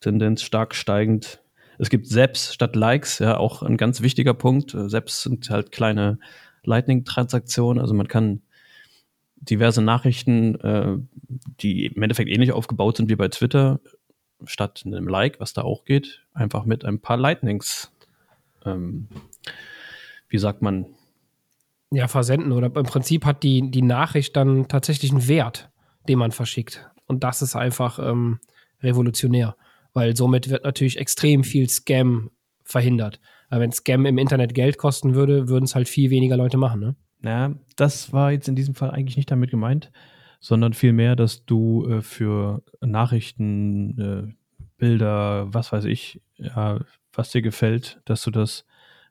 Tendenz 0.00 0.42
stark 0.42 0.74
steigend. 0.74 1.42
Es 1.78 1.90
gibt 1.90 2.06
Zaps 2.06 2.54
statt 2.54 2.74
Likes, 2.74 3.18
ja, 3.18 3.36
auch 3.36 3.62
ein 3.62 3.76
ganz 3.76 4.00
wichtiger 4.00 4.34
Punkt. 4.34 4.70
Zaps 4.70 5.22
sind 5.22 5.50
halt 5.50 5.72
kleine 5.72 6.18
Lightning-Transaktionen, 6.64 7.80
also 7.80 7.94
man 7.94 8.08
kann 8.08 8.42
diverse 9.36 9.82
Nachrichten, 9.82 10.54
äh, 10.60 10.96
die 11.28 11.86
im 11.86 12.02
Endeffekt 12.02 12.30
ähnlich 12.30 12.52
aufgebaut 12.52 12.96
sind 12.96 13.08
wie 13.08 13.16
bei 13.16 13.28
Twitter, 13.28 13.80
statt 14.44 14.82
einem 14.84 15.08
Like, 15.08 15.40
was 15.40 15.52
da 15.52 15.62
auch 15.62 15.84
geht, 15.84 16.24
einfach 16.32 16.64
mit 16.64 16.84
ein 16.84 17.00
paar 17.00 17.16
Lightnings, 17.16 17.92
ähm, 18.64 19.08
wie 20.28 20.38
sagt 20.38 20.62
man, 20.62 20.86
ja, 21.90 22.08
versenden 22.08 22.52
oder 22.52 22.66
im 22.66 22.84
Prinzip 22.84 23.24
hat 23.24 23.42
die, 23.42 23.70
die 23.70 23.82
Nachricht 23.82 24.36
dann 24.36 24.68
tatsächlich 24.68 25.12
einen 25.12 25.28
Wert, 25.28 25.70
den 26.08 26.18
man 26.18 26.32
verschickt. 26.32 26.90
Und 27.06 27.22
das 27.22 27.42
ist 27.42 27.54
einfach 27.54 27.98
ähm, 28.00 28.40
revolutionär, 28.82 29.56
weil 29.92 30.16
somit 30.16 30.50
wird 30.50 30.64
natürlich 30.64 30.98
extrem 30.98 31.44
viel 31.44 31.68
Scam 31.68 32.30
verhindert. 32.64 33.20
Aber 33.48 33.60
wenn 33.60 33.72
Scam 33.72 34.04
im 34.06 34.18
Internet 34.18 34.54
Geld 34.54 34.78
kosten 34.78 35.14
würde, 35.14 35.48
würden 35.48 35.64
es 35.64 35.76
halt 35.76 35.88
viel 35.88 36.10
weniger 36.10 36.36
Leute 36.36 36.56
machen, 36.56 36.80
ne? 36.80 36.96
Ja, 37.22 37.54
das 37.76 38.12
war 38.12 38.32
jetzt 38.32 38.48
in 38.48 38.56
diesem 38.56 38.74
Fall 38.74 38.90
eigentlich 38.90 39.16
nicht 39.16 39.30
damit 39.30 39.50
gemeint, 39.50 39.90
sondern 40.40 40.72
vielmehr, 40.72 41.16
dass 41.16 41.44
du 41.44 41.86
äh, 41.88 42.02
für 42.02 42.62
Nachrichten, 42.80 43.98
äh, 43.98 44.34
Bilder, 44.78 45.52
was 45.52 45.72
weiß 45.72 45.84
ich, 45.84 46.20
ja, 46.36 46.80
was 47.12 47.30
dir 47.30 47.42
gefällt, 47.42 48.00
dass 48.04 48.22
du 48.22 48.30
das 48.30 48.66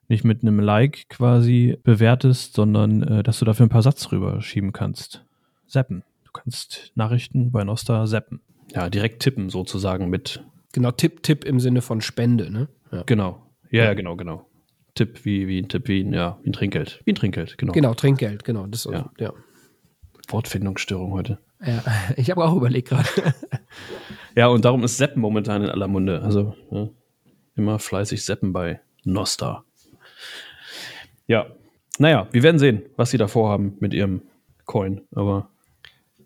nicht 0.08 0.24
mit 0.24 0.42
einem 0.42 0.60
Like 0.60 1.08
quasi 1.08 1.78
bewertest, 1.82 2.54
sondern 2.54 3.02
äh, 3.02 3.22
dass 3.22 3.40
du 3.40 3.44
dafür 3.44 3.66
ein 3.66 3.70
paar 3.70 3.82
Satz 3.82 4.12
rüber 4.12 4.40
schieben 4.40 4.72
kannst. 4.72 5.24
Zappen. 5.66 6.04
Du 6.24 6.30
kannst 6.32 6.92
Nachrichten 6.94 7.50
bei 7.50 7.64
Nostra 7.64 8.06
zappen. 8.06 8.40
Ja, 8.72 8.88
direkt 8.88 9.22
tippen 9.22 9.50
sozusagen 9.50 10.08
mit. 10.08 10.44
Genau, 10.72 10.90
Tipp, 10.92 11.22
Tipp 11.22 11.44
im 11.44 11.58
Sinne 11.60 11.82
von 11.82 12.00
Spende, 12.00 12.50
ne? 12.50 12.68
Ja. 12.92 13.02
Genau. 13.04 13.46
Ja, 13.70 13.84
ja, 13.84 13.94
genau, 13.94 14.16
genau. 14.16 14.46
Tipp 14.94 15.24
wie, 15.24 15.48
wie 15.48 15.60
ein 15.60 15.68
Tipp, 15.68 15.88
wie 15.88 16.02
ein, 16.02 16.12
ja, 16.12 16.38
wie 16.42 16.50
ein 16.50 16.52
Trinkgeld. 16.52 17.02
Wie 17.04 17.12
ein 17.12 17.16
Trinkgeld, 17.16 17.58
genau. 17.58 17.72
Genau, 17.72 17.94
Trinkgeld, 17.94 18.44
genau. 18.44 18.66
Das, 18.66 18.84
ja. 18.84 19.10
ja. 19.18 19.32
Wortfindungsstörung 20.28 21.12
heute. 21.12 21.38
Ja, 21.64 21.82
ich 22.16 22.30
habe 22.30 22.44
auch 22.44 22.54
überlegt 22.54 22.88
gerade. 22.88 23.08
ja, 24.34 24.48
und 24.48 24.64
darum 24.64 24.84
ist 24.84 24.96
Seppen 24.96 25.20
momentan 25.20 25.62
in 25.62 25.70
aller 25.70 25.88
Munde. 25.88 26.22
Also 26.22 26.54
ja, 26.70 26.88
immer 27.54 27.78
fleißig 27.78 28.24
Seppen 28.24 28.52
bei 28.52 28.80
Nostra. 29.04 29.64
Ja, 31.26 31.46
naja, 31.98 32.28
wir 32.30 32.42
werden 32.42 32.58
sehen, 32.58 32.82
was 32.96 33.10
sie 33.10 33.18
da 33.18 33.26
vorhaben 33.26 33.76
mit 33.80 33.94
ihrem 33.94 34.22
Coin. 34.64 35.02
Aber 35.14 35.48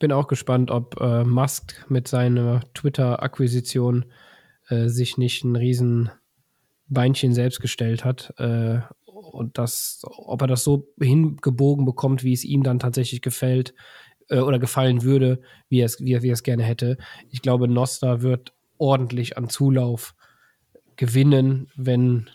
bin 0.00 0.12
auch 0.12 0.26
gespannt, 0.26 0.71
ob 0.71 1.00
äh, 1.00 1.25
Musk 1.25 1.85
mit 1.88 2.09
seiner 2.09 2.62
Twitter-Akquisition 2.75 4.07
äh, 4.69 4.88
sich 4.88 5.19
nicht 5.19 5.45
ein 5.45 5.54
riesen 5.54 6.11
Beinchen 6.88 7.35
selbst 7.35 7.61
gestellt 7.61 8.04
hat 8.04 8.35
äh, 8.38 8.80
und 9.30 9.58
das, 9.58 10.02
ob 10.04 10.42
er 10.42 10.49
das 10.49 10.64
so 10.64 10.88
hingebogen 11.00 11.84
bekommt, 11.84 12.25
wie 12.25 12.32
es 12.32 12.44
ihm 12.44 12.62
dann 12.62 12.78
tatsächlich 12.78 13.22
gefällt 13.22 13.75
äh, 14.28 14.40
oder 14.40 14.58
gefallen 14.58 15.02
würde, 15.02 15.40
wie 15.68 15.80
er 15.80 15.87
es 15.87 16.00
wie 16.00 16.12
er, 16.12 16.22
wie 16.22 16.30
er 16.30 16.34
es 16.34 16.42
gerne 16.42 16.62
hätte. 16.62 16.99
Ich 17.30 17.42
glaube, 17.42 17.68
Nostra 17.68 18.22
wird 18.22 18.52
ordentlich 18.78 19.37
an 19.37 19.49
Zulauf 19.49 20.14
gewinnen, 20.96 21.70
wenn 21.76 22.30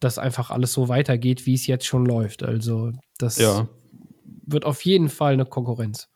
das 0.00 0.18
einfach 0.18 0.50
alles 0.50 0.72
so 0.72 0.88
weitergeht, 0.88 1.46
wie 1.46 1.54
es 1.54 1.66
jetzt 1.66 1.86
schon 1.86 2.04
läuft. 2.06 2.42
Also 2.42 2.92
das 3.18 3.38
ja. 3.38 3.68
wird 4.46 4.64
auf 4.64 4.84
jeden 4.84 5.08
Fall 5.08 5.32
eine 5.32 5.46
Konkurrenz. 5.46 6.08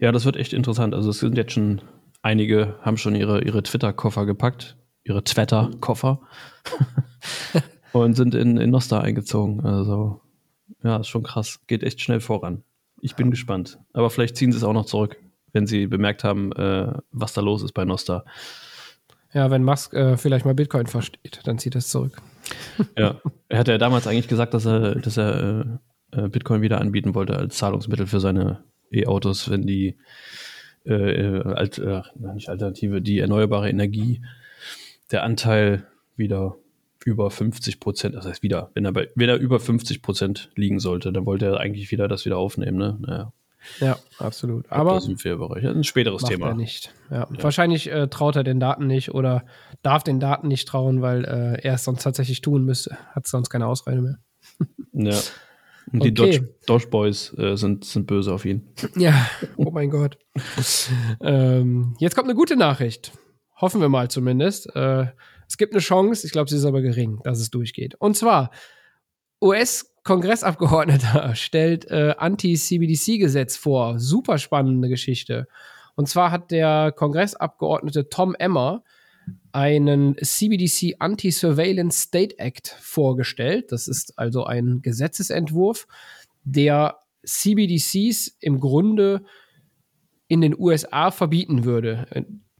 Ja, 0.00 0.12
das 0.12 0.24
wird 0.24 0.36
echt 0.36 0.52
interessant. 0.52 0.94
Also 0.94 1.10
es 1.10 1.18
sind 1.18 1.36
jetzt 1.36 1.52
schon 1.52 1.82
einige, 2.22 2.78
haben 2.82 2.96
schon 2.96 3.14
ihre, 3.14 3.42
ihre 3.42 3.62
Twitter-Koffer 3.62 4.26
gepackt, 4.26 4.76
ihre 5.04 5.22
Twitter-Koffer 5.22 6.20
und 8.04 8.14
sind 8.14 8.34
in, 8.34 8.56
in 8.56 8.70
Nostar 8.70 9.02
eingezogen. 9.02 9.64
Also 9.64 10.20
ja, 10.82 10.96
ist 10.98 11.08
schon 11.08 11.22
krass. 11.22 11.60
Geht 11.66 11.82
echt 11.82 12.00
schnell 12.00 12.20
voran. 12.20 12.62
Ich 13.00 13.14
bin 13.14 13.30
gespannt. 13.30 13.78
Aber 13.92 14.10
vielleicht 14.10 14.36
ziehen 14.36 14.52
sie 14.52 14.58
es 14.58 14.64
auch 14.64 14.72
noch 14.72 14.86
zurück, 14.86 15.16
wenn 15.52 15.66
sie 15.66 15.86
bemerkt 15.86 16.24
haben, 16.24 16.52
äh, 16.52 16.92
was 17.12 17.32
da 17.32 17.40
los 17.40 17.62
ist 17.62 17.72
bei 17.72 17.84
Nostar. 17.84 18.24
Ja, 19.32 19.50
wenn 19.50 19.64
Musk 19.64 19.92
äh, 19.92 20.16
vielleicht 20.16 20.44
mal 20.44 20.54
Bitcoin 20.54 20.86
versteht, 20.86 21.40
dann 21.44 21.58
zieht 21.58 21.74
er 21.74 21.78
es 21.78 21.88
zurück. 21.88 22.20
Ja, 22.96 23.20
er 23.48 23.58
hatte 23.58 23.72
ja 23.72 23.78
damals 23.78 24.06
eigentlich 24.06 24.28
gesagt, 24.28 24.54
dass 24.54 24.66
er, 24.66 24.94
dass 24.94 25.16
er 25.16 25.80
äh, 26.12 26.24
äh, 26.24 26.28
Bitcoin 26.28 26.62
wieder 26.62 26.80
anbieten 26.80 27.14
wollte 27.14 27.36
als 27.36 27.56
Zahlungsmittel 27.56 28.06
für 28.06 28.20
seine 28.20 28.62
E-Autos, 28.92 29.50
wenn 29.50 29.66
die 29.66 29.96
äh, 30.84 30.92
äh 30.92 31.42
alt, 31.42 31.82
nicht 32.34 32.48
Alternative, 32.48 33.02
die 33.02 33.18
erneuerbare 33.18 33.68
Energie, 33.68 34.22
der 35.10 35.24
Anteil 35.24 35.86
wieder 36.16 36.56
über 37.06 37.30
50 37.30 37.78
Prozent, 37.78 38.16
das 38.16 38.26
heißt 38.26 38.42
wieder, 38.42 38.70
wenn 38.74 38.84
er, 38.84 38.92
bei, 38.92 39.08
wenn 39.14 39.28
er 39.28 39.36
über 39.36 39.60
50 39.60 40.02
Prozent 40.02 40.50
liegen 40.56 40.80
sollte, 40.80 41.12
dann 41.12 41.24
wollte 41.24 41.46
er 41.46 41.60
eigentlich 41.60 41.92
wieder 41.92 42.08
das 42.08 42.24
wieder 42.26 42.36
aufnehmen. 42.36 42.76
Ne? 42.76 42.98
Naja. 43.00 43.32
Ja, 43.80 43.96
absolut. 44.18 44.70
Aber 44.70 44.94
das 44.94 45.08
ist 45.08 45.24
ein, 45.24 45.38
Bereich. 45.38 45.64
ein 45.64 45.84
späteres 45.84 46.22
Thema. 46.22 46.48
Er 46.48 46.54
nicht. 46.54 46.92
Ja. 47.10 47.20
ja. 47.20 47.28
Wahrscheinlich 47.42 47.90
äh, 47.90 48.08
traut 48.08 48.36
er 48.36 48.44
den 48.44 48.60
Daten 48.60 48.86
nicht 48.86 49.14
oder 49.14 49.44
darf 49.82 50.02
den 50.02 50.20
Daten 50.20 50.48
nicht 50.48 50.68
trauen, 50.68 51.00
weil 51.00 51.24
äh, 51.24 51.62
er 51.62 51.74
es 51.74 51.84
sonst 51.84 52.02
tatsächlich 52.02 52.40
tun 52.40 52.64
müsste. 52.64 52.96
Hat 53.12 53.26
sonst 53.26 53.50
keine 53.50 53.66
Ausrede 53.66 54.02
mehr. 54.02 54.18
ja. 54.92 55.18
Und 55.92 56.02
die. 56.02 56.12
Dodge, 56.12 56.48
Dodge 56.66 56.88
Boys 56.88 57.32
äh, 57.38 57.56
sind, 57.56 57.84
sind 57.84 58.08
böse 58.08 58.34
auf 58.34 58.44
ihn. 58.44 58.68
Ja, 58.96 59.30
oh 59.56 59.70
mein 59.70 59.90
Gott. 59.90 60.18
ähm, 61.20 61.94
jetzt 62.00 62.16
kommt 62.16 62.28
eine 62.28 62.34
gute 62.34 62.56
Nachricht. 62.56 63.12
Hoffen 63.60 63.80
wir 63.80 63.88
mal 63.88 64.10
zumindest. 64.10 64.74
Äh, 64.74 65.06
es 65.48 65.56
gibt 65.56 65.72
eine 65.72 65.80
Chance, 65.80 66.26
ich 66.26 66.32
glaube, 66.32 66.50
sie 66.50 66.56
ist 66.56 66.64
aber 66.64 66.82
gering, 66.82 67.20
dass 67.24 67.38
es 67.38 67.50
durchgeht. 67.50 67.94
Und 67.96 68.16
zwar, 68.16 68.50
US-Kongressabgeordneter 69.42 71.34
stellt 71.34 71.90
äh, 71.90 72.14
Anti-CBDC-Gesetz 72.16 73.56
vor. 73.56 73.98
Super 73.98 74.38
spannende 74.38 74.88
Geschichte. 74.88 75.46
Und 75.94 76.08
zwar 76.08 76.30
hat 76.30 76.50
der 76.50 76.92
Kongressabgeordnete 76.92 78.08
Tom 78.08 78.34
Emmer 78.34 78.82
einen 79.52 80.16
CBDC 80.20 80.96
Anti-Surveillance 80.98 82.00
State 82.00 82.38
Act 82.38 82.68
vorgestellt. 82.80 83.72
Das 83.72 83.88
ist 83.88 84.18
also 84.18 84.44
ein 84.44 84.82
Gesetzesentwurf, 84.82 85.86
der 86.44 86.98
CBDCs 87.24 88.36
im 88.40 88.60
Grunde 88.60 89.24
in 90.28 90.40
den 90.40 90.58
USA 90.58 91.10
verbieten 91.10 91.64
würde. 91.64 92.06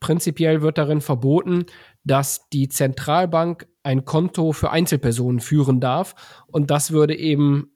Prinzipiell 0.01 0.63
wird 0.63 0.79
darin 0.79 1.01
verboten, 1.01 1.67
dass 2.05 2.49
die 2.51 2.69
Zentralbank 2.69 3.67
ein 3.83 4.05
Konto 4.05 4.53
für 4.53 4.71
Einzelpersonen 4.71 5.41
führen 5.41 5.81
darf. 5.81 6.15
Und 6.47 6.71
das 6.71 6.91
würde 6.91 7.17
eben 7.17 7.73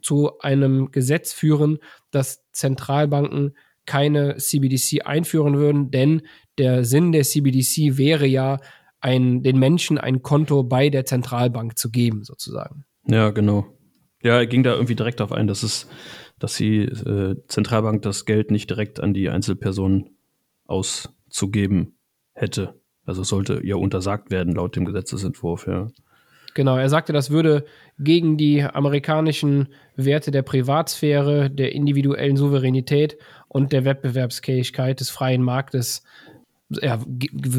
zu 0.00 0.38
einem 0.40 0.90
Gesetz 0.90 1.32
führen, 1.32 1.78
dass 2.10 2.44
Zentralbanken 2.52 3.56
keine 3.86 4.36
CBDC 4.36 5.04
einführen 5.04 5.56
würden, 5.56 5.90
denn 5.90 6.22
der 6.58 6.84
Sinn 6.84 7.12
der 7.12 7.24
CBDC 7.24 7.98
wäre 7.98 8.26
ja, 8.26 8.58
ein, 9.04 9.42
den 9.42 9.58
Menschen 9.58 9.98
ein 9.98 10.22
Konto 10.22 10.62
bei 10.62 10.88
der 10.88 11.04
Zentralbank 11.04 11.76
zu 11.76 11.90
geben, 11.90 12.24
sozusagen. 12.24 12.86
Ja, 13.06 13.30
genau. 13.30 13.66
Ja, 14.22 14.38
er 14.38 14.46
ging 14.46 14.62
da 14.62 14.72
irgendwie 14.72 14.94
direkt 14.94 15.20
darauf 15.20 15.32
ein, 15.32 15.46
dass 15.46 15.62
es, 15.62 15.86
dass 16.38 16.56
die 16.56 16.84
äh, 16.84 17.36
Zentralbank 17.48 18.00
das 18.00 18.24
Geld 18.24 18.50
nicht 18.50 18.70
direkt 18.70 19.00
an 19.00 19.12
die 19.12 19.28
Einzelpersonen 19.28 20.16
auszugeben 21.34 21.98
hätte. 22.32 22.80
Also 23.04 23.22
sollte 23.22 23.60
ihr 23.62 23.78
untersagt 23.78 24.30
werden 24.30 24.54
laut 24.54 24.76
dem 24.76 24.84
Gesetzesentwurf, 24.84 25.66
ja. 25.66 25.88
Genau, 26.54 26.76
er 26.76 26.88
sagte, 26.88 27.12
das 27.12 27.30
würde 27.30 27.64
gegen 27.98 28.36
die 28.36 28.62
amerikanischen 28.62 29.68
Werte 29.96 30.30
der 30.30 30.42
Privatsphäre, 30.42 31.50
der 31.50 31.72
individuellen 31.72 32.36
Souveränität 32.36 33.18
und 33.48 33.72
der 33.72 33.84
Wettbewerbsfähigkeit 33.84 35.00
des 35.00 35.10
freien 35.10 35.42
Marktes, 35.42 36.04
ja, 36.70 37.00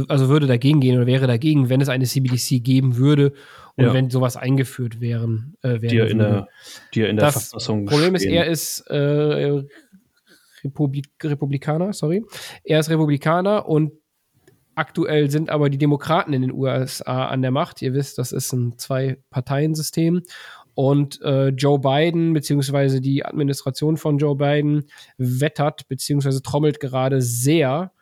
also 0.07 0.29
würde 0.29 0.47
dagegen 0.47 0.79
gehen 0.79 0.95
oder 0.95 1.07
wäre 1.07 1.27
dagegen, 1.27 1.67
wenn 1.67 1.81
es 1.81 1.89
eine 1.89 2.05
CBDC 2.05 2.63
geben 2.63 2.95
würde 2.95 3.33
und 3.75 3.85
ja. 3.85 3.93
wenn 3.93 4.09
sowas 4.09 4.37
eingeführt 4.37 5.01
wären, 5.01 5.55
äh, 5.61 5.77
die 5.77 5.95
ja 5.95 6.05
in 6.05 6.19
der, 6.19 6.47
die 6.93 7.01
ja 7.01 7.07
in 7.07 7.17
der 7.17 7.25
das 7.25 7.49
Verfassung 7.49 7.85
Problem 7.85 8.15
stehen. 8.15 8.31
ist, 8.31 8.35
er 8.37 8.45
ist 8.47 8.89
äh, 8.89 9.63
Republik 10.65 11.07
Republikaner, 11.23 11.93
sorry. 11.93 12.25
Er 12.63 12.79
ist 12.79 12.89
Republikaner 12.89 13.67
und 13.67 13.93
Aktuell 14.77 15.31
sind 15.31 15.49
aber 15.49 15.69
die 15.69 15.77
Demokraten 15.77 16.33
in 16.33 16.41
den 16.41 16.51
USA 16.51 17.27
an 17.27 17.41
der 17.41 17.51
Macht. 17.51 17.81
Ihr 17.81 17.93
wisst, 17.93 18.17
das 18.17 18.33
ist 18.33 18.51
ein 18.51 18.77
Zwei-Parteien-System. 18.77 20.23
Und 20.73 21.21
äh, 21.21 21.47
Joe 21.47 21.79
Biden, 21.79 22.33
beziehungsweise 22.33 22.99
die 22.99 23.25
Administration 23.25 23.95
von 23.95 24.17
Joe 24.17 24.35
Biden, 24.35 24.83
wettert, 25.17 25.87
beziehungsweise 25.87 26.41
trommelt 26.41 26.81
gerade 26.81 27.21
sehr 27.21 27.93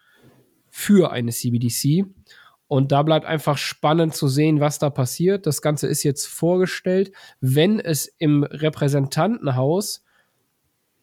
für 0.72 1.12
eine 1.12 1.32
CBDC. 1.32 2.06
Und 2.68 2.92
da 2.92 3.04
bleibt 3.04 3.28
einfach 3.28 3.60
spannend 3.60 4.16
zu 4.16 4.28
sehen, 4.28 4.60
was 4.60 4.80
da 4.80 4.90
passiert. 4.90 5.46
Das 5.46 5.62
Ganze 5.62 5.86
ist 5.86 6.02
jetzt 6.02 6.26
vorgestellt. 6.26 7.12
Wenn 7.40 7.80
es 7.80 8.08
im 8.18 8.44
Repräsentantenhaus 8.44 10.04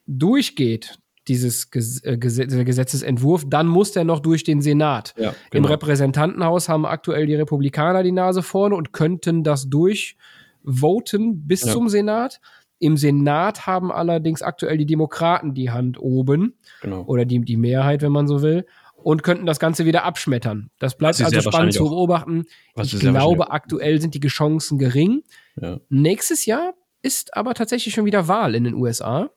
durchgeht, 0.09 0.99
dieses 1.29 1.69
äh, 2.03 2.17
Gesetzesentwurf, 2.17 3.45
dann 3.47 3.67
muss 3.67 3.93
der 3.93 4.05
noch 4.05 4.21
durch 4.21 4.45
den 4.45 4.61
Senat. 4.63 5.15
Ja, 5.17 5.35
genau. 5.51 5.67
Im 5.67 5.73
Repräsentantenhaus 5.73 6.69
haben 6.69 6.87
aktuell 6.87 7.27
die 7.27 7.35
Republikaner 7.35 8.03
die 8.03 8.13
Nase 8.13 8.43
vorne 8.43 8.75
und 8.75 8.93
könnten 8.93 9.45
das 9.45 9.69
durchvoten 9.69 11.47
bis 11.47 11.63
ja. 11.63 11.73
zum 11.73 11.89
Senat. 11.89 12.41
Im 12.79 12.97
Senat 12.97 13.67
haben 13.67 13.93
allerdings 13.93 14.41
aktuell 14.41 14.79
die 14.79 14.87
Demokraten 14.87 15.53
die 15.53 15.71
Hand 15.71 16.01
oben. 16.01 16.55
Genau. 16.81 17.05
Oder 17.05 17.27
die, 17.27 17.41
die 17.41 17.59
Mehrheit, 17.59 18.01
wenn 18.01 18.13
man 18.13 18.27
so 18.27 18.41
will. 18.41 18.67
Und 18.95 19.23
könnten 19.23 19.47
das 19.47 19.59
Ganze 19.59 19.87
wieder 19.87 20.05
abschmettern. 20.05 20.71
Das 20.79 20.97
bleibt 20.97 21.23
also 21.23 21.41
spannend 21.41 21.73
zu 21.75 21.85
beobachten. 21.85 22.45
ich 22.77 22.99
glaube, 22.99 23.51
aktuell 23.51 24.01
sind 24.01 24.15
die 24.15 24.21
Chancen 24.29 24.79
gering. 24.79 25.23
Ja. 25.61 25.81
Nächstes 25.89 26.45
Jahr 26.45 26.75
ist 27.03 27.35
aber 27.35 27.55
tatsächlich 27.55 27.95
schon 27.95 28.05
wieder 28.05 28.29
Wahl 28.29 28.55
in 28.55 28.65
den 28.65 28.75
USA. 28.75 29.31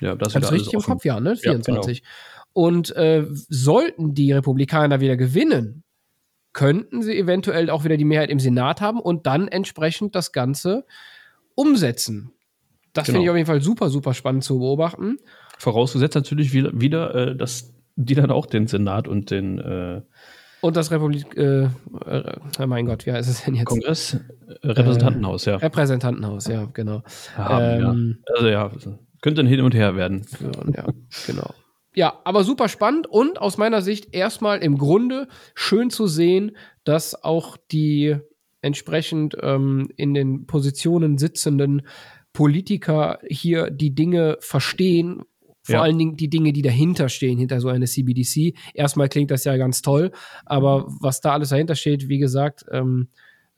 Ja, 0.00 0.14
das 0.14 0.34
ist 0.34 0.52
richtig 0.52 0.74
im 0.74 0.80
Kopf, 0.80 1.04
ja, 1.04 1.20
ne? 1.20 1.36
24. 1.36 1.98
Ja, 1.98 2.02
genau. 2.02 2.08
Und 2.52 2.94
äh, 2.96 3.26
sollten 3.30 4.14
die 4.14 4.32
Republikaner 4.32 5.00
wieder 5.00 5.16
gewinnen, 5.16 5.84
könnten 6.52 7.02
sie 7.02 7.16
eventuell 7.16 7.70
auch 7.70 7.84
wieder 7.84 7.96
die 7.96 8.04
Mehrheit 8.04 8.30
im 8.30 8.40
Senat 8.40 8.80
haben 8.80 9.00
und 9.00 9.26
dann 9.26 9.48
entsprechend 9.48 10.14
das 10.14 10.32
Ganze 10.32 10.86
umsetzen. 11.54 12.32
Das 12.92 13.06
genau. 13.06 13.16
finde 13.16 13.24
ich 13.24 13.30
auf 13.30 13.36
jeden 13.36 13.46
Fall 13.46 13.60
super, 13.60 13.90
super 13.90 14.14
spannend 14.14 14.44
zu 14.44 14.58
beobachten. 14.58 15.18
Vorausgesetzt 15.58 16.14
natürlich 16.14 16.52
wieder, 16.52 16.70
wieder 16.80 17.14
äh, 17.14 17.36
dass 17.36 17.74
die 17.96 18.14
dann 18.14 18.30
auch 18.30 18.46
den 18.46 18.66
Senat 18.66 19.08
und 19.08 19.30
den 19.30 19.58
äh 19.58 20.02
und 20.60 20.76
das 20.76 20.90
Republik, 20.90 21.36
äh, 21.36 21.68
äh, 22.06 22.66
mein 22.66 22.86
Gott, 22.86 23.06
wie 23.06 23.12
heißt 23.12 23.30
es 23.30 23.44
denn 23.44 23.54
jetzt? 23.54 23.66
Kongress, 23.66 24.14
äh, 24.14 24.66
Repräsentantenhaus, 24.66 25.44
ja. 25.44 25.56
Repräsentantenhaus, 25.56 26.48
ja, 26.48 26.64
genau. 26.72 27.02
Haben, 27.36 27.64
ähm, 27.64 28.18
ja. 28.26 28.34
Also 28.34 28.48
ja, 28.48 28.70
könnte 29.20 29.42
ein 29.42 29.46
Hin 29.46 29.60
und 29.60 29.74
Her 29.74 29.96
werden. 29.96 30.26
Ja, 30.74 30.86
genau. 31.26 31.54
Ja, 31.94 32.20
aber 32.24 32.44
super 32.44 32.68
spannend 32.68 33.06
und 33.06 33.40
aus 33.40 33.58
meiner 33.58 33.82
Sicht 33.82 34.14
erstmal 34.14 34.58
im 34.58 34.78
Grunde 34.78 35.26
schön 35.54 35.90
zu 35.90 36.06
sehen, 36.06 36.56
dass 36.84 37.24
auch 37.24 37.56
die 37.72 38.16
entsprechend 38.60 39.36
ähm, 39.40 39.88
in 39.96 40.14
den 40.14 40.46
Positionen 40.46 41.18
sitzenden 41.18 41.82
Politiker 42.32 43.18
hier 43.28 43.70
die 43.70 43.94
Dinge 43.94 44.36
verstehen, 44.40 45.22
vor 45.62 45.76
ja. 45.76 45.82
allen 45.82 45.98
Dingen 45.98 46.16
die 46.16 46.30
Dinge, 46.30 46.52
die 46.52 46.62
dahinter 46.62 47.08
stehen, 47.08 47.38
hinter 47.38 47.60
so 47.60 47.68
einer 47.68 47.86
CBDC. 47.86 48.54
Erstmal 48.74 49.08
klingt 49.08 49.30
das 49.30 49.44
ja 49.44 49.56
ganz 49.56 49.82
toll, 49.82 50.12
aber 50.46 50.86
was 51.00 51.20
da 51.20 51.32
alles 51.32 51.48
dahinter 51.48 51.74
steht, 51.74 52.08
wie 52.08 52.18
gesagt, 52.18 52.64
ähm, 52.70 53.08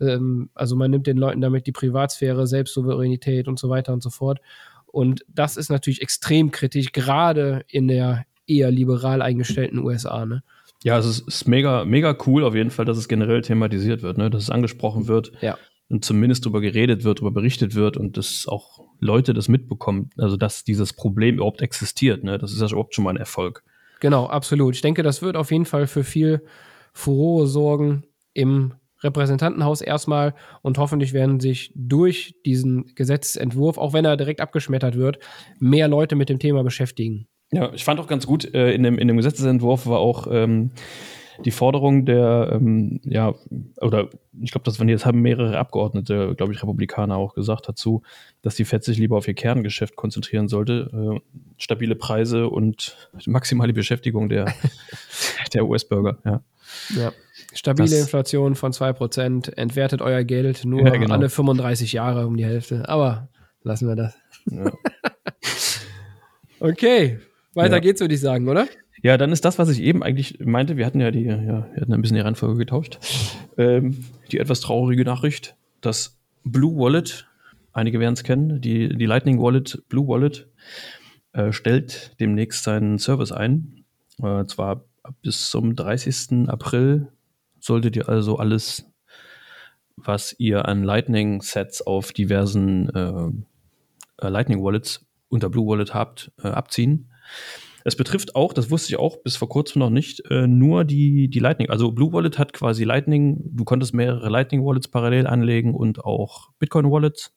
ähm, 0.01 0.51
also 0.55 0.77
man 0.77 0.91
nimmt 0.91 1.07
den 1.07 1.19
Leuten 1.19 1.41
damit 1.41 1.67
die 1.67 1.73
Privatsphäre, 1.73 2.47
Selbstsouveränität 2.47 3.49
und 3.49 3.59
so 3.59 3.69
weiter 3.69 3.93
und 3.93 4.03
so 4.03 4.11
fort. 4.11 4.41
Und 4.93 5.25
das 5.29 5.57
ist 5.57 5.71
natürlich 5.71 6.03
extrem 6.03 6.51
kritisch, 6.51 6.93
gerade 6.93 7.65
in 7.69 7.89
der 7.89 8.25
eher 8.47 8.71
liberal 8.71 9.23
eingestellten 9.23 9.79
USA. 9.79 10.27
Ne? 10.27 10.43
Ja, 10.83 10.99
es 10.99 11.07
ist, 11.07 11.29
ist, 11.29 11.49
mega, 11.49 11.85
mega 11.85 12.17
cool 12.27 12.45
auf 12.45 12.55
jeden 12.55 12.71
Fall, 12.71 12.85
dass 12.85 12.99
es 12.99 13.09
generell 13.09 13.43
thematisiert 13.43 14.03
wird, 14.03 14.19
ne? 14.19 14.31
dass 14.31 14.43
es 14.43 14.51
angesprochen 14.51 15.07
wird 15.07 15.33
ja. 15.41 15.57
und 15.89 16.05
zumindest 16.05 16.45
darüber 16.45 16.61
geredet 16.61 17.05
wird, 17.05 17.19
darüber 17.19 17.33
berichtet 17.33 17.75
wird 17.75 17.97
und 17.97 18.17
dass 18.17 18.47
auch 18.49 18.81
Leute 18.99 19.33
das 19.33 19.49
mitbekommen, 19.49 20.11
also 20.17 20.37
dass 20.37 20.65
dieses 20.65 20.93
Problem 20.93 21.37
überhaupt 21.37 21.63
existiert. 21.63 22.25
Ne? 22.25 22.39
Das 22.39 22.53
ist 22.53 22.61
ja 22.61 22.69
überhaupt 22.69 22.95
schon 22.95 23.05
mal 23.05 23.11
ein 23.11 23.17
Erfolg. 23.17 23.63
Genau, 24.01 24.27
absolut. 24.27 24.75
Ich 24.75 24.81
denke, 24.81 25.03
das 25.03 25.23
wird 25.23 25.37
auf 25.37 25.53
jeden 25.53 25.67
Fall 25.67 25.87
für 25.87 26.05
viel 26.05 26.43
Furore 26.93 27.47
sorgen 27.47 28.05
im 28.33 28.75
Repräsentantenhaus 29.03 29.81
erstmal 29.81 30.35
und 30.63 30.79
hoffentlich 30.79 31.13
werden 31.13 31.41
sich 31.41 31.73
durch 31.75 32.35
diesen 32.45 32.95
Gesetzentwurf, 32.95 33.79
auch 33.79 33.93
wenn 33.93 34.05
er 34.05 34.17
direkt 34.17 34.41
abgeschmettert 34.41 34.97
wird, 34.97 35.19
mehr 35.59 35.89
Leute 35.89 36.17
mit 36.17 36.29
dem 36.29 36.39
Thema 36.39 36.63
beschäftigen. 36.63 37.27
Ja, 37.53 37.73
ich 37.73 37.85
fand 37.85 37.99
auch 37.99 38.07
ganz 38.07 38.27
gut, 38.27 38.55
äh, 38.55 38.73
in, 38.73 38.83
dem, 38.83 38.99
in 38.99 39.09
dem 39.09 39.17
Gesetzentwurf 39.17 39.87
war 39.87 39.99
auch 39.99 40.29
ähm, 40.31 40.71
die 41.45 41.51
Forderung 41.51 42.05
der, 42.05 42.51
ähm, 42.53 43.01
ja, 43.05 43.35
oder 43.81 44.11
ich 44.41 44.51
glaube, 44.51 44.65
das 44.65 44.79
waren 44.79 44.89
jetzt 44.89 45.07
haben 45.07 45.21
mehrere 45.21 45.59
Abgeordnete, 45.59 46.35
glaube 46.37 46.53
ich, 46.53 46.63
Republikaner 46.63 47.17
auch 47.17 47.35
gesagt 47.35 47.69
dazu, 47.69 48.03
dass 48.43 48.55
die 48.55 48.65
FED 48.65 48.85
sich 48.85 48.99
lieber 48.99 49.17
auf 49.17 49.27
ihr 49.27 49.35
Kerngeschäft 49.35 49.97
konzentrieren 49.97 50.49
sollte. 50.49 50.91
Äh, 51.17 51.21
stabile 51.57 51.97
Preise 51.97 52.49
und 52.49 53.11
maximale 53.27 53.73
Beschäftigung 53.73 54.29
der, 54.29 54.53
der 55.55 55.67
US-Bürger, 55.67 56.19
ja. 56.25 56.43
Ja. 56.97 57.13
Stabile 57.55 57.91
das, 57.91 58.01
Inflation 58.01 58.55
von 58.55 58.73
2%, 58.73 59.57
entwertet 59.57 60.03
euer 60.03 60.25
Geld 60.25 60.65
nur 60.65 60.87
ja, 60.87 60.97
genau. 60.97 61.15
alle 61.15 61.29
35 61.29 61.93
Jahre 61.93 62.27
um 62.27 62.37
die 62.37 62.45
Hälfte. 62.45 62.89
Aber 62.89 63.29
lassen 63.63 63.89
wir 63.89 63.97
das. 63.97 64.15
Ja. 64.51 64.73
okay, 66.61 67.19
weiter 67.55 67.75
ja. 67.75 67.81
geht's, 67.81 68.01
würde 68.01 68.15
ich 68.15 68.21
sagen, 68.21 68.49
oder? 68.49 68.67
Ja, 69.03 69.17
dann 69.17 69.33
ist 69.33 69.45
das, 69.45 69.59
was 69.59 69.71
ich 69.71 69.81
eben 69.81 70.03
eigentlich 70.03 70.41
meinte, 70.41 70.77
wir 70.77 70.85
hatten 70.85 71.01
ja 71.01 71.11
die, 71.11 71.23
ja, 71.23 71.43
wir 71.43 71.81
hatten 71.81 71.93
ein 71.93 72.03
bisschen 72.03 72.17
die 72.17 72.23
Reihenfolge 72.23 72.59
getauscht. 72.59 72.99
Ähm, 73.57 74.05
die 74.31 74.39
etwas 74.39 74.61
traurige 74.61 75.05
Nachricht. 75.05 75.57
das 75.81 76.17
Blue 76.45 76.79
Wallet, 76.79 77.27
einige 77.73 78.01
werden 78.01 78.15
es 78.15 78.25
kennen, 78.25 78.61
die, 78.61 78.97
die 78.97 79.07
Lightning 79.07 79.41
Wallet, 79.41 79.83
Blue 79.89 80.09
Wallet, 80.09 80.49
äh, 81.33 81.53
stellt 81.53 82.19
demnächst 82.21 82.65
seinen 82.65 82.99
Service 82.99 83.33
ein. 83.33 83.85
Äh, 84.23 84.45
zwar 84.47 84.85
bis 85.23 85.51
zum 85.51 85.77
30. 85.77 86.49
April 86.49 87.09
solltet 87.61 87.97
ihr 87.97 88.09
also 88.09 88.37
alles, 88.37 88.87
was 89.97 90.35
ihr 90.39 90.67
an 90.67 90.83
Lightning-Sets 90.83 91.83
auf 91.83 92.13
diversen 92.13 92.89
äh, 92.91 94.27
äh 94.27 94.29
Lightning 94.29 94.63
Wallets 94.63 95.07
unter 95.29 95.49
Blue 95.49 95.67
Wallet 95.67 95.95
habt, 95.95 96.33
äh, 96.43 96.49
abziehen. 96.49 97.11
Es 97.85 97.97
betrifft 97.97 98.37
auch, 98.37 98.53
das 98.53 98.71
wusste 98.71 98.91
ich 98.91 98.99
auch 98.99 99.23
bis 99.23 99.37
vor 99.37 99.49
kurzem 99.49 99.81
noch 99.81 99.91
nicht, 99.91 100.23
äh, 100.31 100.47
nur 100.47 100.85
die, 100.85 101.29
die 101.29 101.39
Lightning. 101.39 101.71
Also 101.71 101.93
Blue 101.93 102.13
Wallet 102.13 102.39
hat 102.39 102.53
quasi 102.53 102.85
Lightning, 102.85 103.41
du 103.43 103.65
konntest 103.65 103.95
mehrere 103.95 104.29
Lightning 104.29 104.65
Wallets 104.65 104.89
parallel 104.89 105.27
anlegen 105.27 105.75
und 105.75 106.05
auch 106.05 106.51
Bitcoin 106.59 106.91
Wallets. 106.91 107.35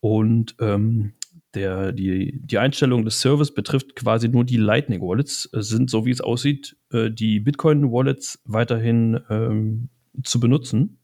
Und 0.00 0.56
ähm, 0.60 1.14
der, 1.54 1.92
die, 1.92 2.38
die 2.42 2.58
Einstellung 2.58 3.04
des 3.04 3.20
Service 3.20 3.54
betrifft 3.54 3.96
quasi 3.96 4.28
nur 4.28 4.44
die 4.44 4.58
Lightning 4.58 5.00
Wallets, 5.00 5.48
es 5.52 5.68
sind, 5.68 5.88
so 5.88 6.04
wie 6.04 6.10
es 6.10 6.20
aussieht, 6.20 6.76
äh, 6.96 7.10
die 7.10 7.40
Bitcoin 7.40 7.92
Wallets 7.92 8.40
weiterhin 8.44 9.20
ähm, 9.30 9.88
zu 10.22 10.40
benutzen. 10.40 10.98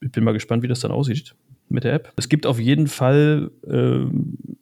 Ich 0.00 0.12
bin 0.12 0.24
mal 0.24 0.32
gespannt, 0.32 0.62
wie 0.62 0.68
das 0.68 0.80
dann 0.80 0.92
aussieht 0.92 1.34
mit 1.68 1.84
der 1.84 1.92
App. 1.92 2.12
Es 2.16 2.28
gibt 2.28 2.46
auf 2.46 2.58
jeden 2.58 2.86
Fall 2.86 3.50
äh, 3.66 4.06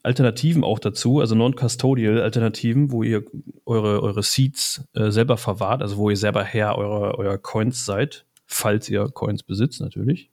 Alternativen 0.02 0.64
auch 0.64 0.78
dazu, 0.78 1.20
also 1.20 1.34
non-custodial 1.34 2.20
Alternativen, 2.20 2.90
wo 2.90 3.02
ihr 3.02 3.24
eure, 3.64 4.02
eure 4.02 4.22
Seeds 4.22 4.84
äh, 4.94 5.10
selber 5.10 5.36
verwahrt, 5.36 5.82
also 5.82 5.96
wo 5.96 6.10
ihr 6.10 6.16
selber 6.16 6.42
Herr 6.42 6.76
eurer, 6.76 7.18
eurer 7.18 7.38
Coins 7.38 7.84
seid, 7.84 8.24
falls 8.46 8.88
ihr 8.88 9.08
Coins 9.08 9.42
besitzt 9.42 9.80
natürlich. 9.80 10.30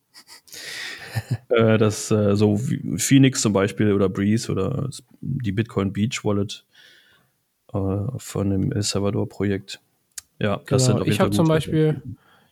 äh, 1.49 1.77
das 1.77 2.11
äh, 2.11 2.35
so 2.35 2.59
Phoenix 2.97 3.41
zum 3.41 3.53
Beispiel 3.53 3.93
oder 3.93 4.09
Breeze 4.09 4.51
oder 4.51 4.89
die 5.21 5.51
Bitcoin 5.51 5.93
Beach 5.93 6.23
Wallet 6.23 6.65
äh, 7.73 7.79
von 8.17 8.49
dem 8.49 8.71
El 8.71 8.83
Salvador 8.83 9.27
Projekt. 9.27 9.81
Ja, 10.43 10.57
genau. 10.57 10.65
das 10.67 10.85
sind 10.85 10.95
auf 10.95 10.99
jeden 10.99 11.13
Ich 11.13 11.19
habe 11.21 11.31
zum 11.31 11.47
Beispiel, 11.47 12.01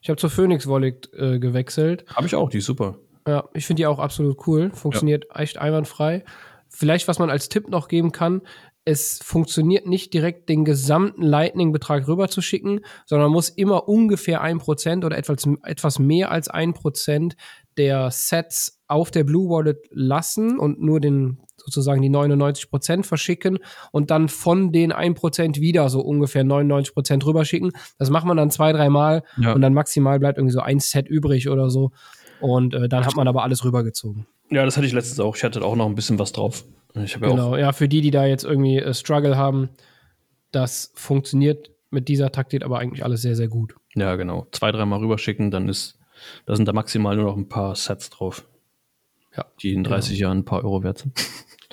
ich 0.02 0.10
habe 0.10 0.18
zur 0.18 0.30
Phoenix 0.30 0.66
Wallet 0.66 1.10
äh, 1.14 1.40
gewechselt. 1.40 2.06
Habe 2.16 2.26
ich 2.26 2.36
auch, 2.36 2.50
die 2.50 2.60
ist 2.60 2.66
super. 2.66 2.96
Ja, 3.28 3.50
ich 3.54 3.66
finde 3.66 3.82
die 3.82 3.86
auch 3.86 4.00
absolut 4.00 4.48
cool. 4.48 4.72
Funktioniert 4.74 5.26
ja. 5.30 5.42
echt 5.42 5.58
einwandfrei. 5.58 6.24
Vielleicht, 6.70 7.10
was 7.10 7.20
man 7.20 7.30
als 7.30 7.50
Tipp 7.50 7.70
noch 7.70 7.90
geben 7.90 8.14
kann, 8.14 8.42
es 8.86 9.20
funktioniert 9.22 9.86
nicht 9.86 10.14
direkt 10.14 10.50
den 10.50 10.66
gesamten 10.66 11.22
Lightning-Betrag 11.22 12.08
rüberzuschicken, 12.08 12.80
sondern 13.06 13.28
man 13.28 13.34
muss 13.34 13.50
immer 13.50 13.88
ungefähr 13.88 14.42
ein 14.42 14.58
Prozent 14.58 15.06
oder 15.06 15.18
etwas, 15.18 15.48
etwas 15.64 16.00
mehr 16.00 16.32
als 16.32 16.48
ein 16.48 16.74
Prozent 16.74 17.36
der 17.78 18.10
Sets 18.10 18.82
auf 18.88 19.12
der 19.12 19.24
Blue 19.24 19.50
Wallet 19.50 19.88
lassen 19.92 20.58
und 20.58 20.82
nur 20.82 21.00
den 21.00 21.40
sozusagen 21.64 22.02
die 22.02 22.10
99 22.10 22.70
Prozent 22.70 23.06
verschicken 23.06 23.60
und 23.92 24.12
dann 24.12 24.30
von 24.30 24.72
den 24.72 24.92
1 24.92 25.20
Prozent 25.20 25.60
wieder 25.60 25.90
so 25.90 26.02
ungefähr 26.02 26.44
99 26.44 26.94
Prozent 26.94 27.26
rüberschicken. 27.26 27.72
Das 27.98 28.10
macht 28.10 28.26
man 28.26 28.38
dann 28.38 28.52
zwei, 28.52 28.74
dreimal 28.74 29.24
ja. 29.38 29.54
und 29.54 29.62
dann 29.62 29.74
maximal 29.74 30.20
bleibt 30.20 30.38
irgendwie 30.38 30.54
so 30.54 30.62
ein 30.62 30.80
Set 30.80 31.08
übrig 31.08 31.50
oder 31.50 31.70
so. 31.70 31.92
Und 32.40 32.74
äh, 32.74 32.90
dann 32.90 33.06
hat 33.06 33.16
man 33.16 33.28
aber 33.28 33.44
alles 33.44 33.64
rübergezogen. 33.64 34.26
Ja, 34.50 34.66
das 34.66 34.76
hatte 34.76 34.88
ich 34.88 34.94
letztens 34.94 35.20
auch. 35.20 35.36
Ich 35.36 35.44
hatte 35.44 35.64
auch 35.64 35.76
noch 35.76 35.86
ein 35.86 35.96
bisschen 35.96 36.20
was 36.20 36.32
drauf. 36.32 36.66
genau, 36.94 37.56
ja, 37.56 37.72
für 37.72 37.88
die, 37.88 38.02
die 38.02 38.12
da 38.12 38.26
jetzt 38.26 38.44
irgendwie 38.44 38.80
äh, 38.80 38.94
Struggle 38.94 39.38
haben, 39.38 39.70
das 40.52 40.92
funktioniert 40.96 41.72
mit 41.92 42.08
dieser 42.08 42.32
Taktik 42.32 42.64
aber 42.64 42.80
eigentlich 42.80 43.04
alles 43.04 43.22
sehr, 43.22 43.36
sehr 43.36 43.48
gut. 43.48 43.76
Ja, 43.96 44.16
genau. 44.16 44.48
Zwei, 44.52 44.72
dreimal 44.72 45.00
rüberschicken, 45.00 45.52
dann 45.52 45.70
ist, 45.70 46.00
da 46.46 46.56
sind 46.56 46.68
da 46.68 46.74
maximal 46.74 47.16
nur 47.16 47.26
noch 47.26 47.38
ein 47.38 47.50
paar 47.50 47.76
Sets 47.76 48.10
drauf. 48.10 48.46
Ja. 49.36 49.46
Die 49.62 49.74
in 49.74 49.84
30 49.84 50.18
genau. 50.18 50.28
Jahren 50.28 50.38
ein 50.40 50.46
paar 50.46 50.64
Euro 50.64 50.84
wert 50.84 51.00
sind. 51.00 51.14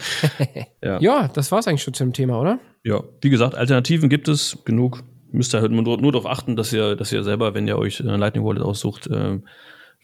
ja. 0.82 1.00
ja, 1.00 1.28
das 1.28 1.50
war 1.52 1.58
es 1.58 1.68
eigentlich 1.68 1.82
schon 1.82 1.94
zum 1.94 2.12
Thema, 2.12 2.40
oder? 2.40 2.60
Ja, 2.84 3.02
wie 3.20 3.30
gesagt, 3.30 3.54
Alternativen 3.54 4.08
gibt 4.08 4.28
es 4.28 4.58
genug. 4.64 5.02
Müsst 5.30 5.54
ihr 5.54 5.60
halt 5.60 5.72
nur, 5.72 5.82
nur 6.00 6.12
darauf 6.12 6.26
achten, 6.26 6.56
dass 6.56 6.72
ihr, 6.72 6.96
dass 6.96 7.12
ihr 7.12 7.22
selber, 7.22 7.54
wenn 7.54 7.68
ihr 7.68 7.78
euch 7.78 8.00
eine 8.00 8.16
Lightning 8.16 8.44
Wallet 8.44 8.62
aussucht, 8.62 9.06
äh, 9.08 9.38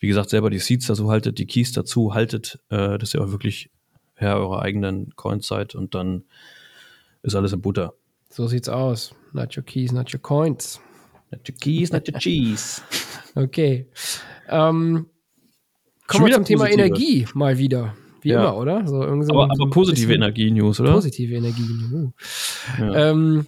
wie 0.00 0.08
gesagt, 0.08 0.30
selber 0.30 0.50
die 0.50 0.58
Seeds 0.58 0.86
dazu 0.86 1.10
haltet, 1.10 1.38
die 1.38 1.46
Keys 1.46 1.72
dazu 1.72 2.14
haltet, 2.14 2.60
äh, 2.68 2.98
dass 2.98 3.14
ihr 3.14 3.22
auch 3.22 3.30
wirklich 3.30 3.70
Herr 4.14 4.36
eurer 4.36 4.62
eigenen 4.62 5.14
Coins 5.16 5.46
seid 5.46 5.74
und 5.74 5.94
dann 5.94 6.24
ist 7.22 7.34
alles 7.34 7.52
in 7.52 7.62
Butter. 7.62 7.94
So 8.30 8.46
sieht's 8.46 8.68
aus. 8.68 9.14
Not 9.32 9.56
your 9.56 9.64
keys, 9.64 9.92
not 9.92 10.12
your 10.12 10.20
coins. 10.20 10.80
Not 11.30 11.48
your 11.48 11.56
keys, 11.58 11.92
not 11.92 12.08
your 12.08 12.18
cheese. 12.18 12.82
okay. 13.34 13.88
Ähm, 14.48 15.06
kommen 16.06 16.26
wir 16.26 16.34
zum 16.34 16.44
Thema 16.44 16.68
Energie 16.68 17.26
mal 17.34 17.58
wieder. 17.58 17.94
Wie 18.24 18.30
ja. 18.30 18.40
immer, 18.40 18.56
oder? 18.56 18.86
So 18.86 19.22
so 19.22 19.32
aber, 19.34 19.50
aber 19.52 19.70
positive 19.70 20.12
Energie-News, 20.14 20.80
oder? 20.80 20.92
Positive 20.92 21.34
Energie-News. 21.34 22.12
Ja. 22.78 23.10
Ähm, 23.10 23.46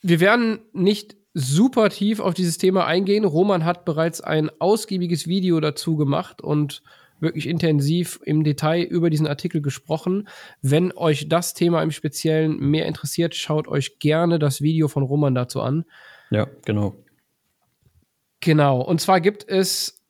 wir 0.00 0.20
werden 0.20 0.60
nicht 0.72 1.16
super 1.34 1.90
tief 1.90 2.18
auf 2.18 2.32
dieses 2.32 2.56
Thema 2.56 2.86
eingehen. 2.86 3.26
Roman 3.26 3.66
hat 3.66 3.84
bereits 3.84 4.22
ein 4.22 4.50
ausgiebiges 4.58 5.28
Video 5.28 5.60
dazu 5.60 5.96
gemacht 5.96 6.40
und 6.40 6.82
wirklich 7.20 7.46
intensiv 7.46 8.20
im 8.24 8.42
Detail 8.42 8.82
über 8.84 9.10
diesen 9.10 9.26
Artikel 9.26 9.60
gesprochen. 9.60 10.28
Wenn 10.62 10.92
euch 10.92 11.28
das 11.28 11.52
Thema 11.52 11.82
im 11.82 11.90
Speziellen 11.90 12.58
mehr 12.58 12.86
interessiert, 12.86 13.34
schaut 13.34 13.68
euch 13.68 13.98
gerne 13.98 14.38
das 14.38 14.62
Video 14.62 14.88
von 14.88 15.02
Roman 15.02 15.34
dazu 15.34 15.60
an. 15.60 15.84
Ja, 16.30 16.46
genau. 16.64 16.96
Genau. 18.40 18.80
Und 18.80 19.00
zwar 19.02 19.20
gibt 19.20 19.46
es 19.46 20.05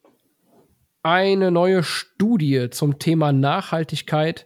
eine 1.07 1.53
neue 1.53 1.85
Studie 1.85 2.69
zum 2.71 2.99
Thema 2.99 3.33
Nachhaltigkeit 3.33 4.45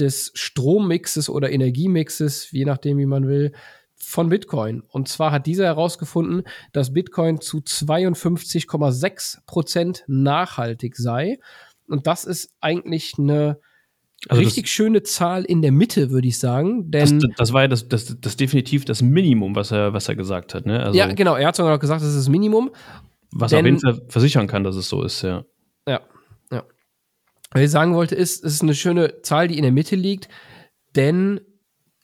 des 0.00 0.32
Strommixes 0.34 1.30
oder 1.30 1.52
Energiemixes, 1.52 2.50
je 2.50 2.64
nachdem, 2.64 2.98
wie 2.98 3.06
man 3.06 3.28
will, 3.28 3.52
von 3.94 4.28
Bitcoin. 4.28 4.82
Und 4.88 5.06
zwar 5.06 5.30
hat 5.30 5.46
dieser 5.46 5.64
herausgefunden, 5.64 6.42
dass 6.72 6.92
Bitcoin 6.92 7.40
zu 7.40 7.58
52,6 7.58 9.46
Prozent 9.46 10.02
nachhaltig 10.08 10.96
sei. 10.96 11.38
Und 11.86 12.08
das 12.08 12.24
ist 12.24 12.50
eigentlich 12.60 13.14
eine 13.16 13.60
also 14.28 14.42
richtig 14.42 14.64
das, 14.64 14.70
schöne 14.70 15.04
Zahl 15.04 15.44
in 15.44 15.62
der 15.62 15.70
Mitte, 15.70 16.10
würde 16.10 16.26
ich 16.26 16.40
sagen. 16.40 16.90
Denn 16.90 17.20
das, 17.20 17.30
das 17.36 17.52
war 17.52 17.62
ja 17.62 17.68
das, 17.68 17.88
das, 17.88 18.20
das, 18.20 18.36
definitiv 18.36 18.84
das 18.86 19.02
Minimum, 19.02 19.54
was 19.54 19.70
er, 19.70 19.92
was 19.92 20.08
er 20.08 20.16
gesagt 20.16 20.52
hat. 20.52 20.66
Ne? 20.66 20.82
Also, 20.82 20.98
ja, 20.98 21.06
genau. 21.12 21.36
Er 21.36 21.46
hat 21.46 21.54
sogar 21.54 21.72
noch 21.72 21.80
gesagt, 21.80 22.00
das 22.00 22.08
ist 22.08 22.16
das 22.16 22.28
Minimum. 22.28 22.72
Was 23.30 23.50
denn, 23.50 23.60
auf 23.60 23.66
jeden 23.66 23.78
Fall 23.78 24.02
versichern 24.08 24.48
kann, 24.48 24.64
dass 24.64 24.74
es 24.74 24.88
so 24.88 25.04
ist, 25.04 25.22
ja. 25.22 25.44
Was 27.56 27.62
ich 27.62 27.70
sagen 27.70 27.94
wollte, 27.94 28.14
ist, 28.14 28.44
es 28.44 28.52
ist 28.52 28.62
eine 28.62 28.74
schöne 28.74 29.22
Zahl, 29.22 29.48
die 29.48 29.56
in 29.56 29.62
der 29.62 29.72
Mitte 29.72 29.96
liegt, 29.96 30.28
denn 30.94 31.40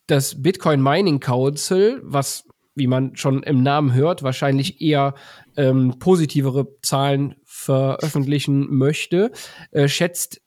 das 0.07 0.41
Bitcoin 0.41 0.83
Mining 0.83 1.21
Council, 1.21 2.01
was, 2.03 2.49
wie 2.75 2.87
man 2.87 3.17
schon 3.17 3.43
im 3.43 3.63
Namen 3.63 3.93
hört, 3.93 4.23
wahrscheinlich 4.23 4.81
eher 4.81 5.15
ähm, 5.59 5.97
positivere 5.99 6.69
Zahlen 6.81 7.35
veröffentlichen 7.45 8.75
möchte, 8.75 9.31
äh, 9.73 9.89
schätzt 9.89 10.41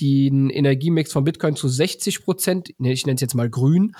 den 0.00 0.48
Energiemix 0.48 1.12
von 1.12 1.24
Bitcoin 1.24 1.54
zu 1.54 1.68
60 1.68 2.24
Prozent, 2.24 2.70
ich 2.70 3.04
nenne 3.04 3.16
es 3.16 3.20
jetzt 3.20 3.34
mal 3.34 3.50
grün. 3.50 3.94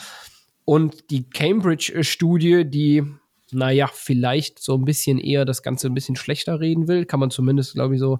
Und 0.64 1.10
die 1.10 1.28
Cambridge-Studie, 1.28 2.64
die 2.64 3.04
naja, 3.52 3.88
vielleicht 3.92 4.58
so 4.58 4.74
ein 4.74 4.84
bisschen 4.84 5.18
eher 5.18 5.44
das 5.44 5.62
Ganze 5.62 5.88
ein 5.88 5.94
bisschen 5.94 6.16
schlechter 6.16 6.60
reden 6.60 6.88
will. 6.88 7.04
Kann 7.04 7.20
man 7.20 7.30
zumindest, 7.30 7.74
glaube 7.74 7.94
ich, 7.94 8.00
so 8.00 8.18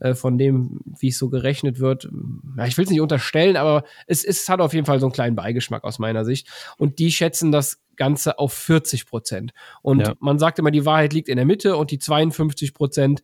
äh, 0.00 0.14
von 0.14 0.38
dem, 0.38 0.80
wie 0.98 1.08
es 1.08 1.18
so 1.18 1.28
gerechnet 1.28 1.80
wird. 1.80 2.08
Ja, 2.56 2.66
ich 2.66 2.76
will 2.76 2.84
es 2.84 2.90
nicht 2.90 3.00
unterstellen, 3.00 3.56
aber 3.56 3.84
es, 4.06 4.24
es 4.24 4.48
hat 4.48 4.60
auf 4.60 4.74
jeden 4.74 4.86
Fall 4.86 5.00
so 5.00 5.06
einen 5.06 5.12
kleinen 5.12 5.36
Beigeschmack 5.36 5.84
aus 5.84 5.98
meiner 5.98 6.24
Sicht. 6.24 6.48
Und 6.78 6.98
die 6.98 7.12
schätzen 7.12 7.52
das 7.52 7.80
Ganze 7.96 8.38
auf 8.38 8.52
40 8.52 9.06
Prozent. 9.06 9.52
Und 9.82 10.00
ja. 10.00 10.14
man 10.20 10.38
sagt 10.38 10.58
immer, 10.58 10.70
die 10.70 10.86
Wahrheit 10.86 11.12
liegt 11.12 11.28
in 11.28 11.36
der 11.36 11.46
Mitte 11.46 11.76
und 11.76 11.90
die 11.90 11.98
52 11.98 12.74
Prozent 12.74 13.22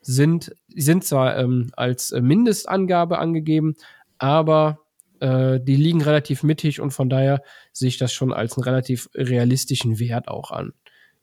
sind, 0.00 0.54
sind 0.68 1.04
zwar 1.04 1.38
ähm, 1.38 1.70
als 1.76 2.12
Mindestangabe 2.12 3.18
angegeben, 3.18 3.74
aber 4.18 4.80
äh, 5.20 5.60
die 5.60 5.76
liegen 5.76 6.02
relativ 6.02 6.42
mittig 6.42 6.80
und 6.80 6.90
von 6.92 7.08
daher 7.08 7.42
sehe 7.72 7.88
ich 7.88 7.98
das 7.98 8.12
schon 8.12 8.32
als 8.32 8.56
einen 8.56 8.64
relativ 8.64 9.08
realistischen 9.14 9.98
Wert 9.98 10.28
auch 10.28 10.50
an. 10.50 10.72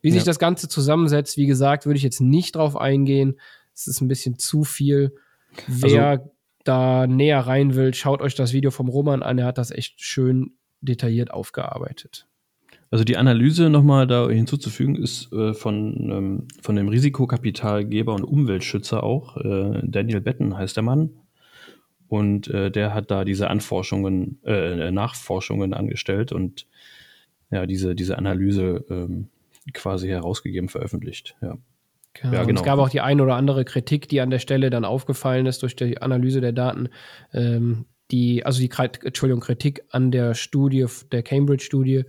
Wie 0.06 0.10
ja. 0.10 0.14
sich 0.14 0.24
das 0.24 0.38
Ganze 0.38 0.70
zusammensetzt, 0.70 1.36
wie 1.36 1.48
gesagt, 1.48 1.88
würde 1.88 1.98
ich 1.98 2.04
jetzt 2.04 2.22
nicht 2.22 2.58
drauf 2.58 2.78
eingehen. 2.78 3.40
Es 3.74 3.88
ist 3.88 4.02
ein 4.02 4.08
bisschen 4.08 4.38
zu 4.38 4.64
viel. 4.64 5.16
Wer 5.66 6.08
also, 6.08 6.32
da 6.64 7.08
näher 7.08 7.40
rein 7.40 7.74
will, 7.74 7.92
schaut 7.96 8.22
euch 8.22 8.36
das 8.36 8.54
Video 8.54 8.70
vom 8.70 8.88
Roman 8.88 9.24
an. 9.24 9.40
Er 9.40 9.48
hat 9.48 9.58
das 9.58 9.72
echt 9.72 10.00
schön 10.00 10.52
detailliert 10.80 11.32
aufgearbeitet. 11.32 12.28
Also 12.92 13.04
die 13.04 13.18
Analyse 13.18 13.72
nochmal 13.72 14.06
da 14.06 14.30
hinzuzufügen 14.30 14.96
ist 14.96 15.34
äh, 15.34 15.56
von, 15.56 16.12
ähm, 16.12 16.48
von 16.62 16.76
dem 16.76 16.88
Risikokapitalgeber 16.88 18.14
und 18.14 18.26
Umweltschützer 18.26 19.02
auch. 19.02 19.38
Äh, 19.38 19.82
Daniel 19.86 20.22
Betten 20.22 20.56
heißt 20.56 20.76
der 20.76 20.84
Mann. 20.84 21.10
Und 22.08 22.48
äh, 22.50 22.70
der 22.70 22.94
hat 22.94 23.10
da 23.10 23.26
diese 23.26 23.50
Anforschungen, 23.50 24.38
äh, 24.46 24.92
Nachforschungen 24.92 25.74
angestellt 25.74 26.32
und 26.32 26.68
ja, 27.50 27.66
diese, 27.66 27.96
diese 27.96 28.20
Analyse 28.20 28.86
ähm, 28.92 29.30
quasi 29.74 30.08
herausgegeben, 30.08 30.70
veröffentlicht. 30.70 31.36
Ja. 31.42 31.58
Genau. 32.14 32.34
Ja, 32.34 32.44
genau. 32.46 32.62
Es 32.62 32.66
gab 32.66 32.80
auch 32.80 32.90
die 32.90 33.02
ein 33.02 33.20
oder 33.20 33.36
andere 33.36 33.66
Kritik, 33.66 34.08
die 34.08 34.22
an 34.22 34.30
der 34.30 34.40
Stelle 34.40 34.70
dann 34.70 34.86
aufgefallen 34.86 35.46
ist 35.46 35.62
durch 35.64 35.76
die 35.76 36.02
Analyse 36.02 36.40
der 36.40 36.54
Daten. 36.54 36.90
Ähm, 37.34 37.86
die, 38.12 38.46
also 38.46 38.60
die 38.62 38.70
Entschuldigung, 38.70 39.42
Kritik 39.42 39.84
an 39.90 40.12
der 40.12 40.34
Studie, 40.36 40.86
der 41.12 41.24
Cambridge-Studie, 41.24 42.04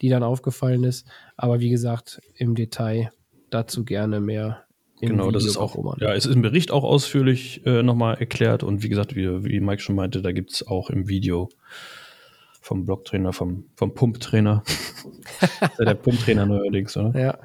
die 0.00 0.08
dann 0.08 0.22
aufgefallen 0.22 0.82
ist. 0.84 1.06
Aber 1.36 1.60
wie 1.60 1.70
gesagt, 1.70 2.20
im 2.34 2.54
Detail 2.54 3.10
dazu 3.50 3.84
gerne 3.84 4.20
mehr. 4.20 4.64
Genau, 5.00 5.26
Video 5.26 5.32
das 5.32 5.44
ist 5.44 5.56
auch, 5.56 5.74
Roman. 5.74 5.98
ja, 6.00 6.14
es 6.14 6.26
ist 6.26 6.34
im 6.34 6.42
Bericht 6.42 6.70
auch 6.70 6.84
ausführlich 6.84 7.66
äh, 7.66 7.82
nochmal 7.82 8.16
erklärt 8.18 8.62
und 8.62 8.82
wie 8.82 8.88
gesagt, 8.88 9.16
wie, 9.16 9.44
wie 9.44 9.60
Mike 9.60 9.82
schon 9.82 9.96
meinte, 9.96 10.22
da 10.22 10.32
gibt 10.32 10.52
es 10.52 10.66
auch 10.66 10.90
im 10.90 11.08
Video 11.08 11.48
vom 12.62 12.86
Blocktrainer, 12.86 13.32
vom, 13.32 13.66
vom 13.76 13.92
Pumptrainer. 13.94 14.62
der 15.78 15.94
Pumptrainer 15.94 16.46
neuerdings, 16.46 16.96
oder? 16.96 17.18
Ja. 17.18 17.38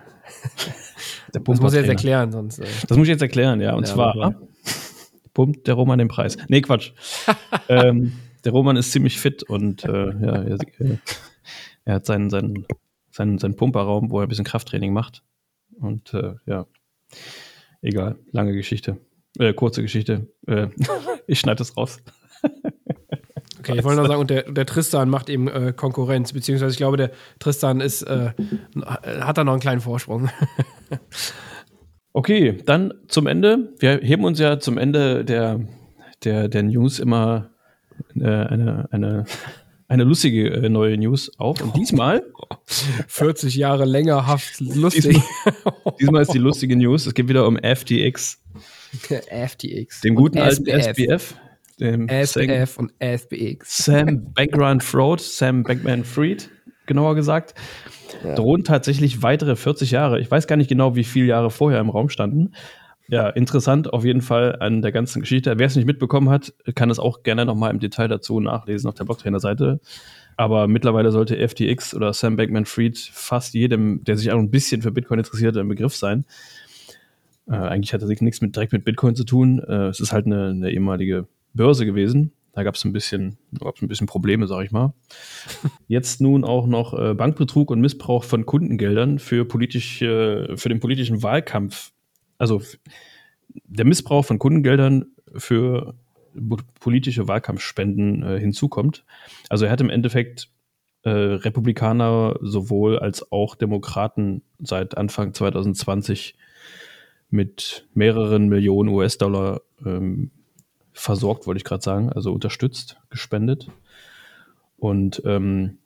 Der 1.33 1.41
das 1.41 1.59
muss 1.59 1.73
ich 1.73 1.79
jetzt 1.79 1.89
erklären, 1.89 2.31
sonst. 2.31 2.59
Äh 2.59 2.65
das 2.87 2.97
muss 2.97 3.07
ich 3.07 3.11
jetzt 3.11 3.21
erklären, 3.21 3.59
ja. 3.59 3.73
Und 3.73 3.87
ja, 3.87 3.93
zwar 3.93 4.35
pumpt 5.33 5.67
der 5.67 5.73
Roman 5.73 5.99
den 5.99 6.07
Preis. 6.07 6.37
Nee, 6.47 6.61
Quatsch. 6.61 6.91
ähm, 7.69 8.13
der 8.43 8.51
Roman 8.51 8.77
ist 8.77 8.91
ziemlich 8.91 9.19
fit 9.19 9.43
und 9.43 9.83
äh, 9.83 9.89
ja, 9.89 10.43
er, 10.43 10.57
er, 11.85 11.95
hat 11.95 12.05
seinen, 12.05 12.29
seinen, 12.29 12.65
seinen, 13.11 13.37
seinen 13.39 13.55
Pumperraum, 13.55 14.11
wo 14.11 14.19
er 14.19 14.23
ein 14.25 14.29
bisschen 14.29 14.45
Krafttraining 14.45 14.93
macht. 14.93 15.23
Und 15.79 16.13
äh, 16.13 16.35
ja, 16.45 16.67
egal, 17.81 18.17
lange 18.31 18.53
Geschichte. 18.53 18.97
Äh, 19.39 19.53
kurze 19.53 19.81
Geschichte. 19.81 20.27
Äh, 20.45 20.67
ich 21.27 21.39
schneide 21.39 21.57
das 21.57 21.75
raus. 21.75 21.99
Okay, 23.67 23.79
ich 23.79 23.83
wollte 23.83 23.97
nur 23.97 24.07
sagen, 24.07 24.21
und 24.21 24.29
der, 24.29 24.43
der 24.43 24.65
Tristan 24.65 25.09
macht 25.09 25.29
eben 25.29 25.47
äh, 25.47 25.73
Konkurrenz, 25.75 26.31
beziehungsweise 26.31 26.71
ich 26.71 26.77
glaube, 26.77 26.97
der 26.97 27.11
Tristan 27.39 27.81
ist, 27.81 28.03
äh, 28.03 28.31
hat 29.03 29.37
da 29.37 29.43
noch 29.43 29.53
einen 29.53 29.61
kleinen 29.61 29.81
Vorsprung. 29.81 30.29
okay, 32.13 32.57
dann 32.65 32.93
zum 33.07 33.27
Ende. 33.27 33.73
Wir 33.79 33.99
heben 34.01 34.23
uns 34.23 34.39
ja 34.39 34.59
zum 34.59 34.77
Ende 34.77 35.25
der, 35.25 35.59
der, 36.23 36.47
der 36.47 36.63
News 36.63 36.99
immer 36.99 37.49
äh, 38.15 38.23
eine, 38.23 38.87
eine, 38.91 39.25
eine 39.89 40.03
lustige 40.03 40.49
äh, 40.49 40.69
neue 40.69 40.97
News 40.97 41.31
auf. 41.37 41.61
Und 41.61 41.75
diesmal 41.75 42.23
40 43.07 43.55
Jahre 43.55 43.83
länger 43.83 44.27
Haft 44.27 44.61
lustig. 44.61 45.21
Diesmal, 45.43 45.93
diesmal, 45.99 46.21
ist 46.21 46.33
die 46.33 46.39
lustige 46.39 46.77
News. 46.77 47.05
Es 47.05 47.13
geht 47.13 47.27
wieder 47.27 47.45
um 47.45 47.57
FTX. 47.57 48.41
FTX. 49.49 50.01
Dem 50.01 50.15
guten 50.15 50.37
alten 50.37 50.67
SBF 50.67 51.35
dem 51.79 52.07
SBF 52.07 52.77
und 52.77 52.93
SBX. 52.99 53.85
Sam 53.85 54.33
Bankman 54.33 54.81
Fraud, 54.81 55.21
Sam 55.21 55.63
Bankman 55.63 56.03
Fried, 56.03 56.49
genauer 56.85 57.15
gesagt, 57.15 57.53
ja. 58.23 58.35
drohen 58.35 58.63
tatsächlich 58.63 59.21
weitere 59.21 59.55
40 59.55 59.91
Jahre. 59.91 60.19
Ich 60.19 60.29
weiß 60.29 60.47
gar 60.47 60.55
nicht 60.55 60.69
genau, 60.69 60.95
wie 60.95 61.03
viele 61.03 61.27
Jahre 61.27 61.51
vorher 61.51 61.79
im 61.79 61.89
Raum 61.89 62.09
standen. 62.09 62.53
Ja, 63.09 63.29
interessant 63.29 63.93
auf 63.93 64.03
jeden 64.03 64.21
Fall 64.21 64.57
an 64.59 64.81
der 64.81 64.91
ganzen 64.91 65.21
Geschichte. 65.21 65.57
Wer 65.57 65.67
es 65.67 65.75
nicht 65.75 65.85
mitbekommen 65.85 66.29
hat, 66.29 66.53
kann 66.75 66.89
es 66.89 66.99
auch 66.99 67.23
gerne 67.23 67.45
nochmal 67.45 67.71
im 67.71 67.79
Detail 67.79 68.09
dazu 68.09 68.39
nachlesen 68.41 68.89
auf 68.89 68.95
der 68.95 69.05
Blocktrainer-Seite. 69.05 69.79
Aber 70.35 70.67
mittlerweile 70.67 71.11
sollte 71.11 71.35
FTX 71.47 71.95
oder 71.95 72.11
Sam 72.13 72.35
Bankman 72.35 72.65
Fried 72.65 72.97
fast 72.97 73.53
jedem, 73.53 74.03
der 74.03 74.17
sich 74.17 74.31
auch 74.31 74.37
ein 74.37 74.51
bisschen 74.51 74.81
für 74.81 74.91
Bitcoin 74.91 75.19
interessiert, 75.19 75.55
ein 75.55 75.69
Begriff 75.69 75.95
sein. 75.95 76.25
Äh, 77.47 77.55
eigentlich 77.55 77.93
hat 77.93 78.01
er 78.01 78.07
nichts 78.07 78.41
mit, 78.41 78.55
direkt 78.55 78.73
mit 78.73 78.83
Bitcoin 78.83 79.15
zu 79.15 79.23
tun. 79.23 79.59
Äh, 79.59 79.87
es 79.87 80.01
ist 80.01 80.11
halt 80.11 80.25
eine, 80.25 80.49
eine 80.49 80.69
ehemalige 80.69 81.27
Börse 81.57 81.85
gewesen. 81.85 82.31
Da 82.53 82.63
gab 82.63 82.75
es 82.75 82.85
ein 82.85 82.93
bisschen, 82.93 83.37
gab's 83.59 83.81
ein 83.81 83.87
bisschen 83.87 84.07
Probleme, 84.07 84.47
sag 84.47 84.65
ich 84.65 84.71
mal. 84.71 84.93
Jetzt 85.87 86.21
nun 86.21 86.43
auch 86.43 86.65
noch 86.65 86.97
äh, 86.97 87.13
Bankbetrug 87.13 87.69
und 87.69 87.81
Missbrauch 87.81 88.23
von 88.23 88.45
Kundengeldern 88.45 89.19
für, 89.19 89.45
politisch, 89.45 89.99
für 89.99 90.69
den 90.69 90.79
politischen 90.79 91.21
Wahlkampf. 91.21 91.91
Also 92.39 92.61
der 93.65 93.85
Missbrauch 93.85 94.25
von 94.25 94.39
Kundengeldern 94.39 95.05
für 95.35 95.95
politische 96.79 97.27
Wahlkampfspenden 97.27 98.23
äh, 98.23 98.39
hinzukommt. 98.39 99.03
Also 99.49 99.65
er 99.65 99.71
hat 99.71 99.81
im 99.81 99.89
Endeffekt 99.89 100.49
äh, 101.03 101.09
Republikaner 101.09 102.37
sowohl 102.41 102.99
als 102.99 103.31
auch 103.31 103.55
Demokraten 103.55 104.43
seit 104.59 104.97
Anfang 104.97 105.33
2020 105.33 106.35
mit 107.29 107.87
mehreren 107.93 108.47
Millionen 108.49 108.89
US-Dollar 108.89 109.61
ähm, 109.85 110.31
versorgt, 110.97 111.47
wollte 111.47 111.57
ich 111.57 111.63
gerade 111.63 111.83
sagen, 111.83 112.11
also 112.11 112.33
unterstützt, 112.33 112.99
gespendet. 113.09 113.67
Und 114.77 115.21
ähm, 115.25 115.77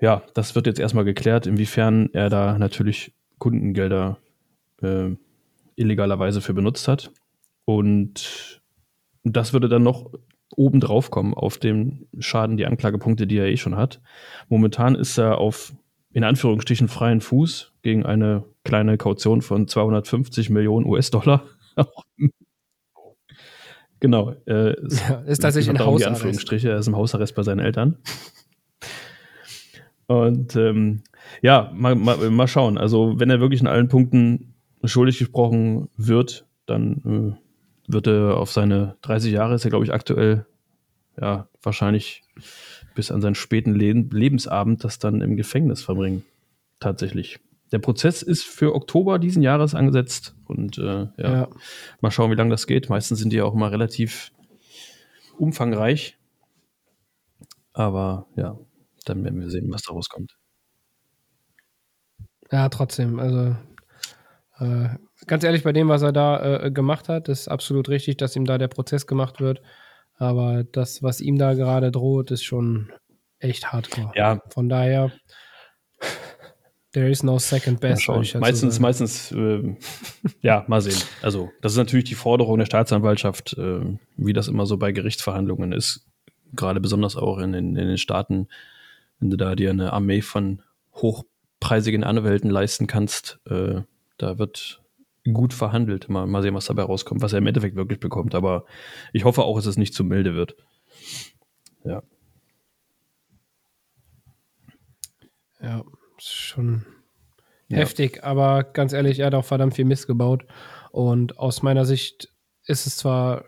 ja, 0.00 0.22
das 0.34 0.54
wird 0.54 0.66
jetzt 0.66 0.80
erstmal 0.80 1.04
geklärt, 1.04 1.46
inwiefern 1.46 2.10
er 2.12 2.30
da 2.30 2.58
natürlich 2.58 3.12
Kundengelder 3.38 4.18
äh, 4.82 5.10
illegalerweise 5.76 6.40
für 6.40 6.54
benutzt 6.54 6.88
hat. 6.88 7.12
Und 7.64 8.62
das 9.24 9.52
würde 9.52 9.68
dann 9.68 9.82
noch 9.82 10.12
oben 10.56 10.80
drauf 10.80 11.10
kommen 11.10 11.34
auf 11.34 11.58
den 11.58 12.06
Schaden, 12.18 12.56
die 12.56 12.66
Anklagepunkte, 12.66 13.26
die 13.26 13.38
er 13.38 13.46
eh 13.46 13.56
schon 13.56 13.76
hat. 13.76 14.00
Momentan 14.48 14.94
ist 14.94 15.18
er 15.18 15.38
auf 15.38 15.72
in 16.12 16.24
Anführungsstrichen 16.24 16.88
freien 16.88 17.20
Fuß 17.20 17.72
gegen 17.82 18.04
eine 18.04 18.44
kleine 18.64 18.98
Kaution 18.98 19.42
von 19.42 19.68
250 19.68 20.50
Millionen 20.50 20.86
US-Dollar. 20.86 21.44
Genau. 24.00 24.34
Äh, 24.46 24.74
ja, 24.80 25.20
ist 25.26 25.40
tatsächlich 25.40 25.70
ein 25.70 25.84
Hausarrest. 25.84 26.22
Anführungsstriche, 26.22 26.70
er 26.70 26.78
ist 26.78 26.88
im 26.88 26.96
Hausarrest 26.96 27.34
bei 27.34 27.42
seinen 27.42 27.60
Eltern. 27.60 27.96
Und 30.06 30.56
ähm, 30.56 31.02
ja, 31.42 31.70
mal, 31.74 31.94
mal, 31.94 32.30
mal, 32.30 32.48
schauen. 32.48 32.78
Also, 32.78 33.20
wenn 33.20 33.30
er 33.30 33.40
wirklich 33.40 33.60
in 33.60 33.68
allen 33.68 33.88
Punkten 33.88 34.54
schuldig 34.82 35.18
gesprochen 35.18 35.88
wird, 35.96 36.46
dann 36.66 37.36
äh, 37.38 37.92
wird 37.92 38.06
er 38.06 38.36
auf 38.36 38.50
seine 38.50 38.96
30 39.02 39.32
Jahre, 39.32 39.54
ist 39.54 39.64
er 39.64 39.70
glaube 39.70 39.84
ich 39.84 39.92
aktuell, 39.92 40.46
ja, 41.20 41.48
wahrscheinlich 41.62 42.22
bis 42.94 43.10
an 43.10 43.20
seinen 43.20 43.34
späten 43.34 43.74
Le 43.74 43.92
Lebensabend 43.92 44.82
das 44.82 44.98
dann 44.98 45.20
im 45.20 45.36
Gefängnis 45.36 45.82
verbringen. 45.82 46.24
Tatsächlich. 46.80 47.38
Der 47.72 47.78
Prozess 47.78 48.22
ist 48.22 48.44
für 48.44 48.74
Oktober 48.74 49.18
diesen 49.18 49.42
Jahres 49.42 49.74
angesetzt 49.74 50.34
und 50.46 50.78
äh, 50.78 50.82
ja, 50.82 51.10
ja, 51.18 51.48
mal 52.00 52.10
schauen, 52.10 52.30
wie 52.30 52.36
lange 52.36 52.50
das 52.50 52.66
geht. 52.66 52.88
Meistens 52.88 53.20
sind 53.20 53.32
die 53.32 53.36
ja 53.36 53.44
auch 53.44 53.54
immer 53.54 53.70
relativ 53.70 54.32
umfangreich. 55.38 56.18
Aber 57.72 58.26
ja, 58.36 58.58
dann 59.04 59.24
werden 59.24 59.40
wir 59.40 59.50
sehen, 59.50 59.72
was 59.72 59.82
daraus 59.82 60.08
kommt. 60.08 60.36
Ja, 62.50 62.68
trotzdem. 62.68 63.20
Also 63.20 63.56
äh, 64.58 64.88
ganz 65.26 65.44
ehrlich, 65.44 65.62
bei 65.62 65.72
dem, 65.72 65.88
was 65.88 66.02
er 66.02 66.12
da 66.12 66.64
äh, 66.64 66.70
gemacht 66.70 67.08
hat, 67.08 67.28
ist 67.28 67.48
absolut 67.48 67.88
richtig, 67.88 68.16
dass 68.16 68.36
ihm 68.36 68.44
da 68.44 68.58
der 68.58 68.68
Prozess 68.68 69.06
gemacht 69.06 69.40
wird. 69.40 69.62
Aber 70.16 70.64
das, 70.64 71.02
was 71.02 71.20
ihm 71.20 71.38
da 71.38 71.54
gerade 71.54 71.90
droht, 71.90 72.30
ist 72.30 72.42
schon 72.42 72.92
echt 73.38 73.72
hardcore. 73.72 74.12
Ja. 74.14 74.42
Von 74.50 74.68
daher 74.68 75.12
There 76.92 77.08
is 77.08 77.22
no 77.22 77.38
second 77.38 77.80
best. 77.80 78.08
meistens, 78.08 78.76
so 78.76 78.82
meistens, 78.82 79.30
äh, 79.30 79.76
ja, 80.42 80.64
mal 80.66 80.80
sehen. 80.80 81.00
Also, 81.22 81.50
das 81.60 81.72
ist 81.72 81.78
natürlich 81.78 82.06
die 82.06 82.16
Forderung 82.16 82.58
der 82.58 82.66
Staatsanwaltschaft, 82.66 83.56
äh, 83.56 83.96
wie 84.16 84.32
das 84.32 84.48
immer 84.48 84.66
so 84.66 84.76
bei 84.76 84.90
Gerichtsverhandlungen 84.90 85.72
ist. 85.72 86.04
Gerade 86.52 86.80
besonders 86.80 87.14
auch 87.14 87.38
in, 87.38 87.54
in, 87.54 87.76
in, 87.76 87.86
den 87.86 87.98
Staaten, 87.98 88.48
wenn 89.20 89.30
du 89.30 89.36
da 89.36 89.54
dir 89.54 89.70
eine 89.70 89.92
Armee 89.92 90.20
von 90.20 90.62
hochpreisigen 90.94 92.02
Anwälten 92.02 92.50
leisten 92.50 92.88
kannst, 92.88 93.38
äh, 93.48 93.82
da 94.18 94.38
wird 94.40 94.82
gut 95.32 95.54
verhandelt. 95.54 96.08
Mal, 96.08 96.26
mal 96.26 96.42
sehen, 96.42 96.54
was 96.54 96.66
dabei 96.66 96.82
rauskommt, 96.82 97.22
was 97.22 97.32
er 97.32 97.38
im 97.38 97.46
Endeffekt 97.46 97.76
wirklich 97.76 98.00
bekommt. 98.00 98.34
Aber 98.34 98.64
ich 99.12 99.24
hoffe 99.24 99.44
auch, 99.44 99.54
dass 99.54 99.66
es 99.66 99.76
nicht 99.76 99.94
zu 99.94 100.02
milde 100.02 100.34
wird. 100.34 100.56
Ja. 101.84 102.02
Ja 105.62 105.84
schon 106.22 106.84
ja. 107.68 107.78
heftig, 107.78 108.24
aber 108.24 108.64
ganz 108.64 108.92
ehrlich, 108.92 109.20
er 109.20 109.26
hat 109.26 109.34
auch 109.34 109.44
verdammt 109.44 109.74
viel 109.74 109.84
Mist 109.84 110.06
gebaut. 110.06 110.44
Und 110.90 111.38
aus 111.38 111.62
meiner 111.62 111.84
Sicht 111.84 112.32
ist 112.64 112.86
es 112.86 112.96
zwar 112.96 113.44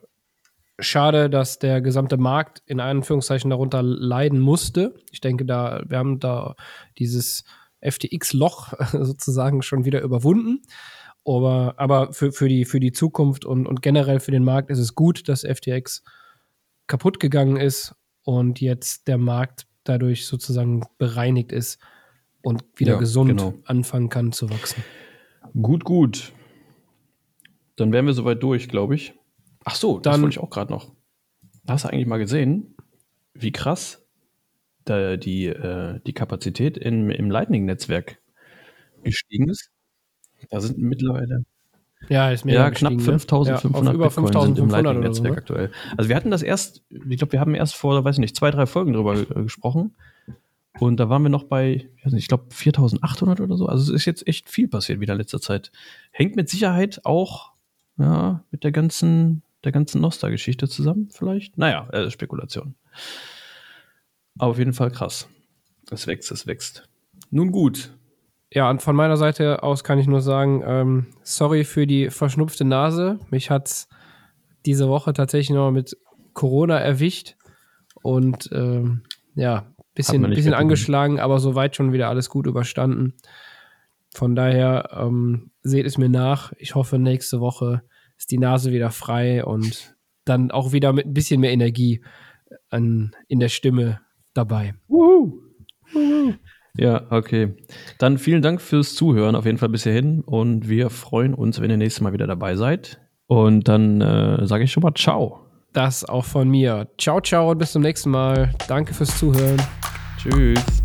schade, 0.78 1.28
dass 1.28 1.58
der 1.58 1.80
gesamte 1.80 2.16
Markt 2.16 2.62
in 2.66 2.80
Anführungszeichen 2.80 3.50
darunter 3.50 3.82
leiden 3.82 4.40
musste. 4.40 4.94
Ich 5.10 5.20
denke, 5.20 5.44
da, 5.44 5.82
wir 5.86 5.98
haben 5.98 6.18
da 6.18 6.54
dieses 6.98 7.44
FTX-Loch 7.80 8.72
sozusagen 8.92 9.62
schon 9.62 9.84
wieder 9.84 10.00
überwunden. 10.02 10.62
Aber, 11.24 11.74
aber 11.76 12.12
für, 12.12 12.32
für, 12.32 12.48
die, 12.48 12.64
für 12.64 12.80
die 12.80 12.92
Zukunft 12.92 13.44
und, 13.44 13.66
und 13.66 13.80
generell 13.82 14.18
für 14.18 14.32
den 14.32 14.44
Markt 14.44 14.70
ist 14.70 14.80
es 14.80 14.94
gut, 14.94 15.28
dass 15.28 15.46
FTX 15.46 16.02
kaputt 16.88 17.20
gegangen 17.20 17.56
ist 17.56 17.94
und 18.24 18.60
jetzt 18.60 19.06
der 19.06 19.18
Markt 19.18 19.66
dadurch 19.84 20.26
sozusagen 20.26 20.84
bereinigt 20.98 21.52
ist 21.52 21.78
und 22.42 22.64
wieder 22.76 22.94
ja, 22.94 22.98
gesund 22.98 23.30
genau. 23.30 23.54
anfangen 23.64 24.08
kann 24.08 24.32
zu 24.32 24.50
wachsen. 24.50 24.82
Gut, 25.60 25.84
gut. 25.84 26.32
Dann 27.76 27.92
wären 27.92 28.06
wir 28.06 28.12
soweit 28.12 28.42
durch, 28.42 28.68
glaube 28.68 28.94
ich. 28.94 29.14
Ach 29.64 29.74
so, 29.74 29.98
das 29.98 30.20
wollte 30.20 30.34
ich 30.34 30.38
auch 30.40 30.50
gerade 30.50 30.72
noch. 30.72 30.92
Hast 31.68 31.84
du 31.84 31.88
eigentlich 31.88 32.06
mal 32.06 32.18
gesehen, 32.18 32.74
wie 33.34 33.52
krass 33.52 34.04
da 34.84 35.16
die, 35.16 35.46
äh, 35.46 36.00
die 36.06 36.12
Kapazität 36.12 36.76
in, 36.76 37.10
im 37.10 37.30
Lightning-Netzwerk 37.30 38.18
gestiegen 39.02 39.48
ist? 39.48 39.70
Da 40.50 40.60
sind 40.60 40.78
mittlerweile 40.78 41.44
Ja, 42.08 42.30
ist 42.30 42.44
mega 42.44 42.64
Ja, 42.64 42.70
knapp 42.70 43.00
5500 43.00 43.64
ne? 43.64 43.88
ja, 43.88 43.94
über 43.94 44.08
Bitcoin 44.08 44.32
sind 44.32 44.58
im 44.58 44.70
5500 44.70 44.84
Lightning-Netzwerk 44.84 45.34
so, 45.34 45.38
aktuell. 45.38 45.70
Also 45.96 46.08
wir 46.08 46.16
hatten 46.16 46.30
das 46.30 46.42
erst, 46.42 46.82
ich 46.88 47.18
glaube, 47.18 47.32
wir 47.32 47.40
haben 47.40 47.54
erst 47.54 47.76
vor, 47.76 48.04
weiß 48.04 48.16
ich 48.16 48.20
nicht, 48.20 48.36
zwei, 48.36 48.50
drei 48.50 48.66
Folgen 48.66 48.92
drüber 48.92 49.14
äh, 49.14 49.42
gesprochen. 49.42 49.94
Und 50.78 50.98
da 50.98 51.08
waren 51.08 51.22
wir 51.22 51.28
noch 51.28 51.44
bei, 51.44 51.88
ich 52.04 52.28
glaube 52.28 52.46
4800 52.50 53.40
oder 53.40 53.56
so. 53.56 53.66
Also 53.66 53.92
es 53.92 54.00
ist 54.00 54.06
jetzt 54.06 54.26
echt 54.26 54.48
viel 54.48 54.68
passiert 54.68 55.00
wieder 55.00 55.12
in 55.12 55.18
letzter 55.18 55.40
Zeit. 55.40 55.70
Hängt 56.10 56.34
mit 56.34 56.48
Sicherheit 56.48 57.00
auch 57.04 57.52
ja, 57.98 58.42
mit 58.50 58.64
der 58.64 58.72
ganzen, 58.72 59.42
der 59.64 59.72
ganzen 59.72 60.00
Nostra-Geschichte 60.00 60.68
zusammen, 60.68 61.08
vielleicht. 61.10 61.58
Naja, 61.58 61.88
äh, 61.90 62.10
Spekulation. 62.10 62.74
Aber 64.38 64.52
auf 64.52 64.58
jeden 64.58 64.72
Fall 64.72 64.90
krass. 64.90 65.28
Es 65.90 66.06
wächst, 66.06 66.32
es 66.32 66.46
wächst. 66.46 66.88
Nun 67.30 67.52
gut. 67.52 67.92
Ja, 68.50 68.68
und 68.70 68.82
von 68.82 68.96
meiner 68.96 69.16
Seite 69.16 69.62
aus 69.62 69.84
kann 69.84 69.98
ich 69.98 70.06
nur 70.06 70.20
sagen, 70.20 70.62
ähm, 70.66 71.06
sorry 71.22 71.64
für 71.64 71.86
die 71.86 72.10
verschnupfte 72.10 72.64
Nase. 72.64 73.18
Mich 73.30 73.50
hat's 73.50 73.88
diese 74.66 74.88
Woche 74.88 75.12
tatsächlich 75.12 75.50
noch 75.50 75.70
mit 75.70 75.96
Corona 76.34 76.78
erwischt. 76.78 77.36
Und 78.02 78.50
ähm, 78.52 79.02
ja, 79.34 79.66
bisschen, 79.94 80.22
bisschen 80.30 80.54
angeschlagen, 80.54 81.20
aber 81.20 81.38
soweit 81.38 81.76
schon 81.76 81.92
wieder 81.92 82.08
alles 82.08 82.28
gut 82.28 82.46
überstanden. 82.46 83.14
Von 84.14 84.34
daher 84.34 84.90
ähm, 84.92 85.50
seht 85.62 85.86
es 85.86 85.98
mir 85.98 86.08
nach. 86.08 86.52
Ich 86.58 86.74
hoffe, 86.74 86.98
nächste 86.98 87.40
Woche 87.40 87.82
ist 88.18 88.30
die 88.30 88.38
Nase 88.38 88.72
wieder 88.72 88.90
frei 88.90 89.44
und 89.44 89.96
dann 90.24 90.50
auch 90.50 90.72
wieder 90.72 90.92
mit 90.92 91.06
ein 91.06 91.14
bisschen 91.14 91.40
mehr 91.40 91.52
Energie 91.52 92.02
an, 92.70 93.16
in 93.28 93.40
der 93.40 93.48
Stimme 93.48 94.00
dabei. 94.34 94.74
Ja, 96.76 97.06
okay. 97.10 97.54
Dann 97.98 98.18
vielen 98.18 98.42
Dank 98.42 98.60
fürs 98.60 98.94
Zuhören, 98.94 99.34
auf 99.34 99.44
jeden 99.44 99.58
Fall 99.58 99.68
bis 99.68 99.82
hierhin. 99.82 100.22
Und 100.22 100.68
wir 100.68 100.90
freuen 100.90 101.34
uns, 101.34 101.60
wenn 101.60 101.70
ihr 101.70 101.76
nächstes 101.76 102.00
Mal 102.00 102.12
wieder 102.12 102.26
dabei 102.26 102.56
seid. 102.56 103.00
Und 103.26 103.68
dann 103.68 104.00
äh, 104.00 104.46
sage 104.46 104.64
ich 104.64 104.72
schon 104.72 104.82
mal 104.82 104.94
Ciao. 104.94 105.41
Das 105.72 106.04
auch 106.04 106.24
von 106.24 106.48
mir. 106.48 106.88
Ciao, 106.98 107.20
ciao 107.20 107.50
und 107.50 107.58
bis 107.58 107.72
zum 107.72 107.82
nächsten 107.82 108.10
Mal. 108.10 108.54
Danke 108.68 108.92
fürs 108.92 109.16
Zuhören. 109.18 109.60
Tschüss. 110.18 110.81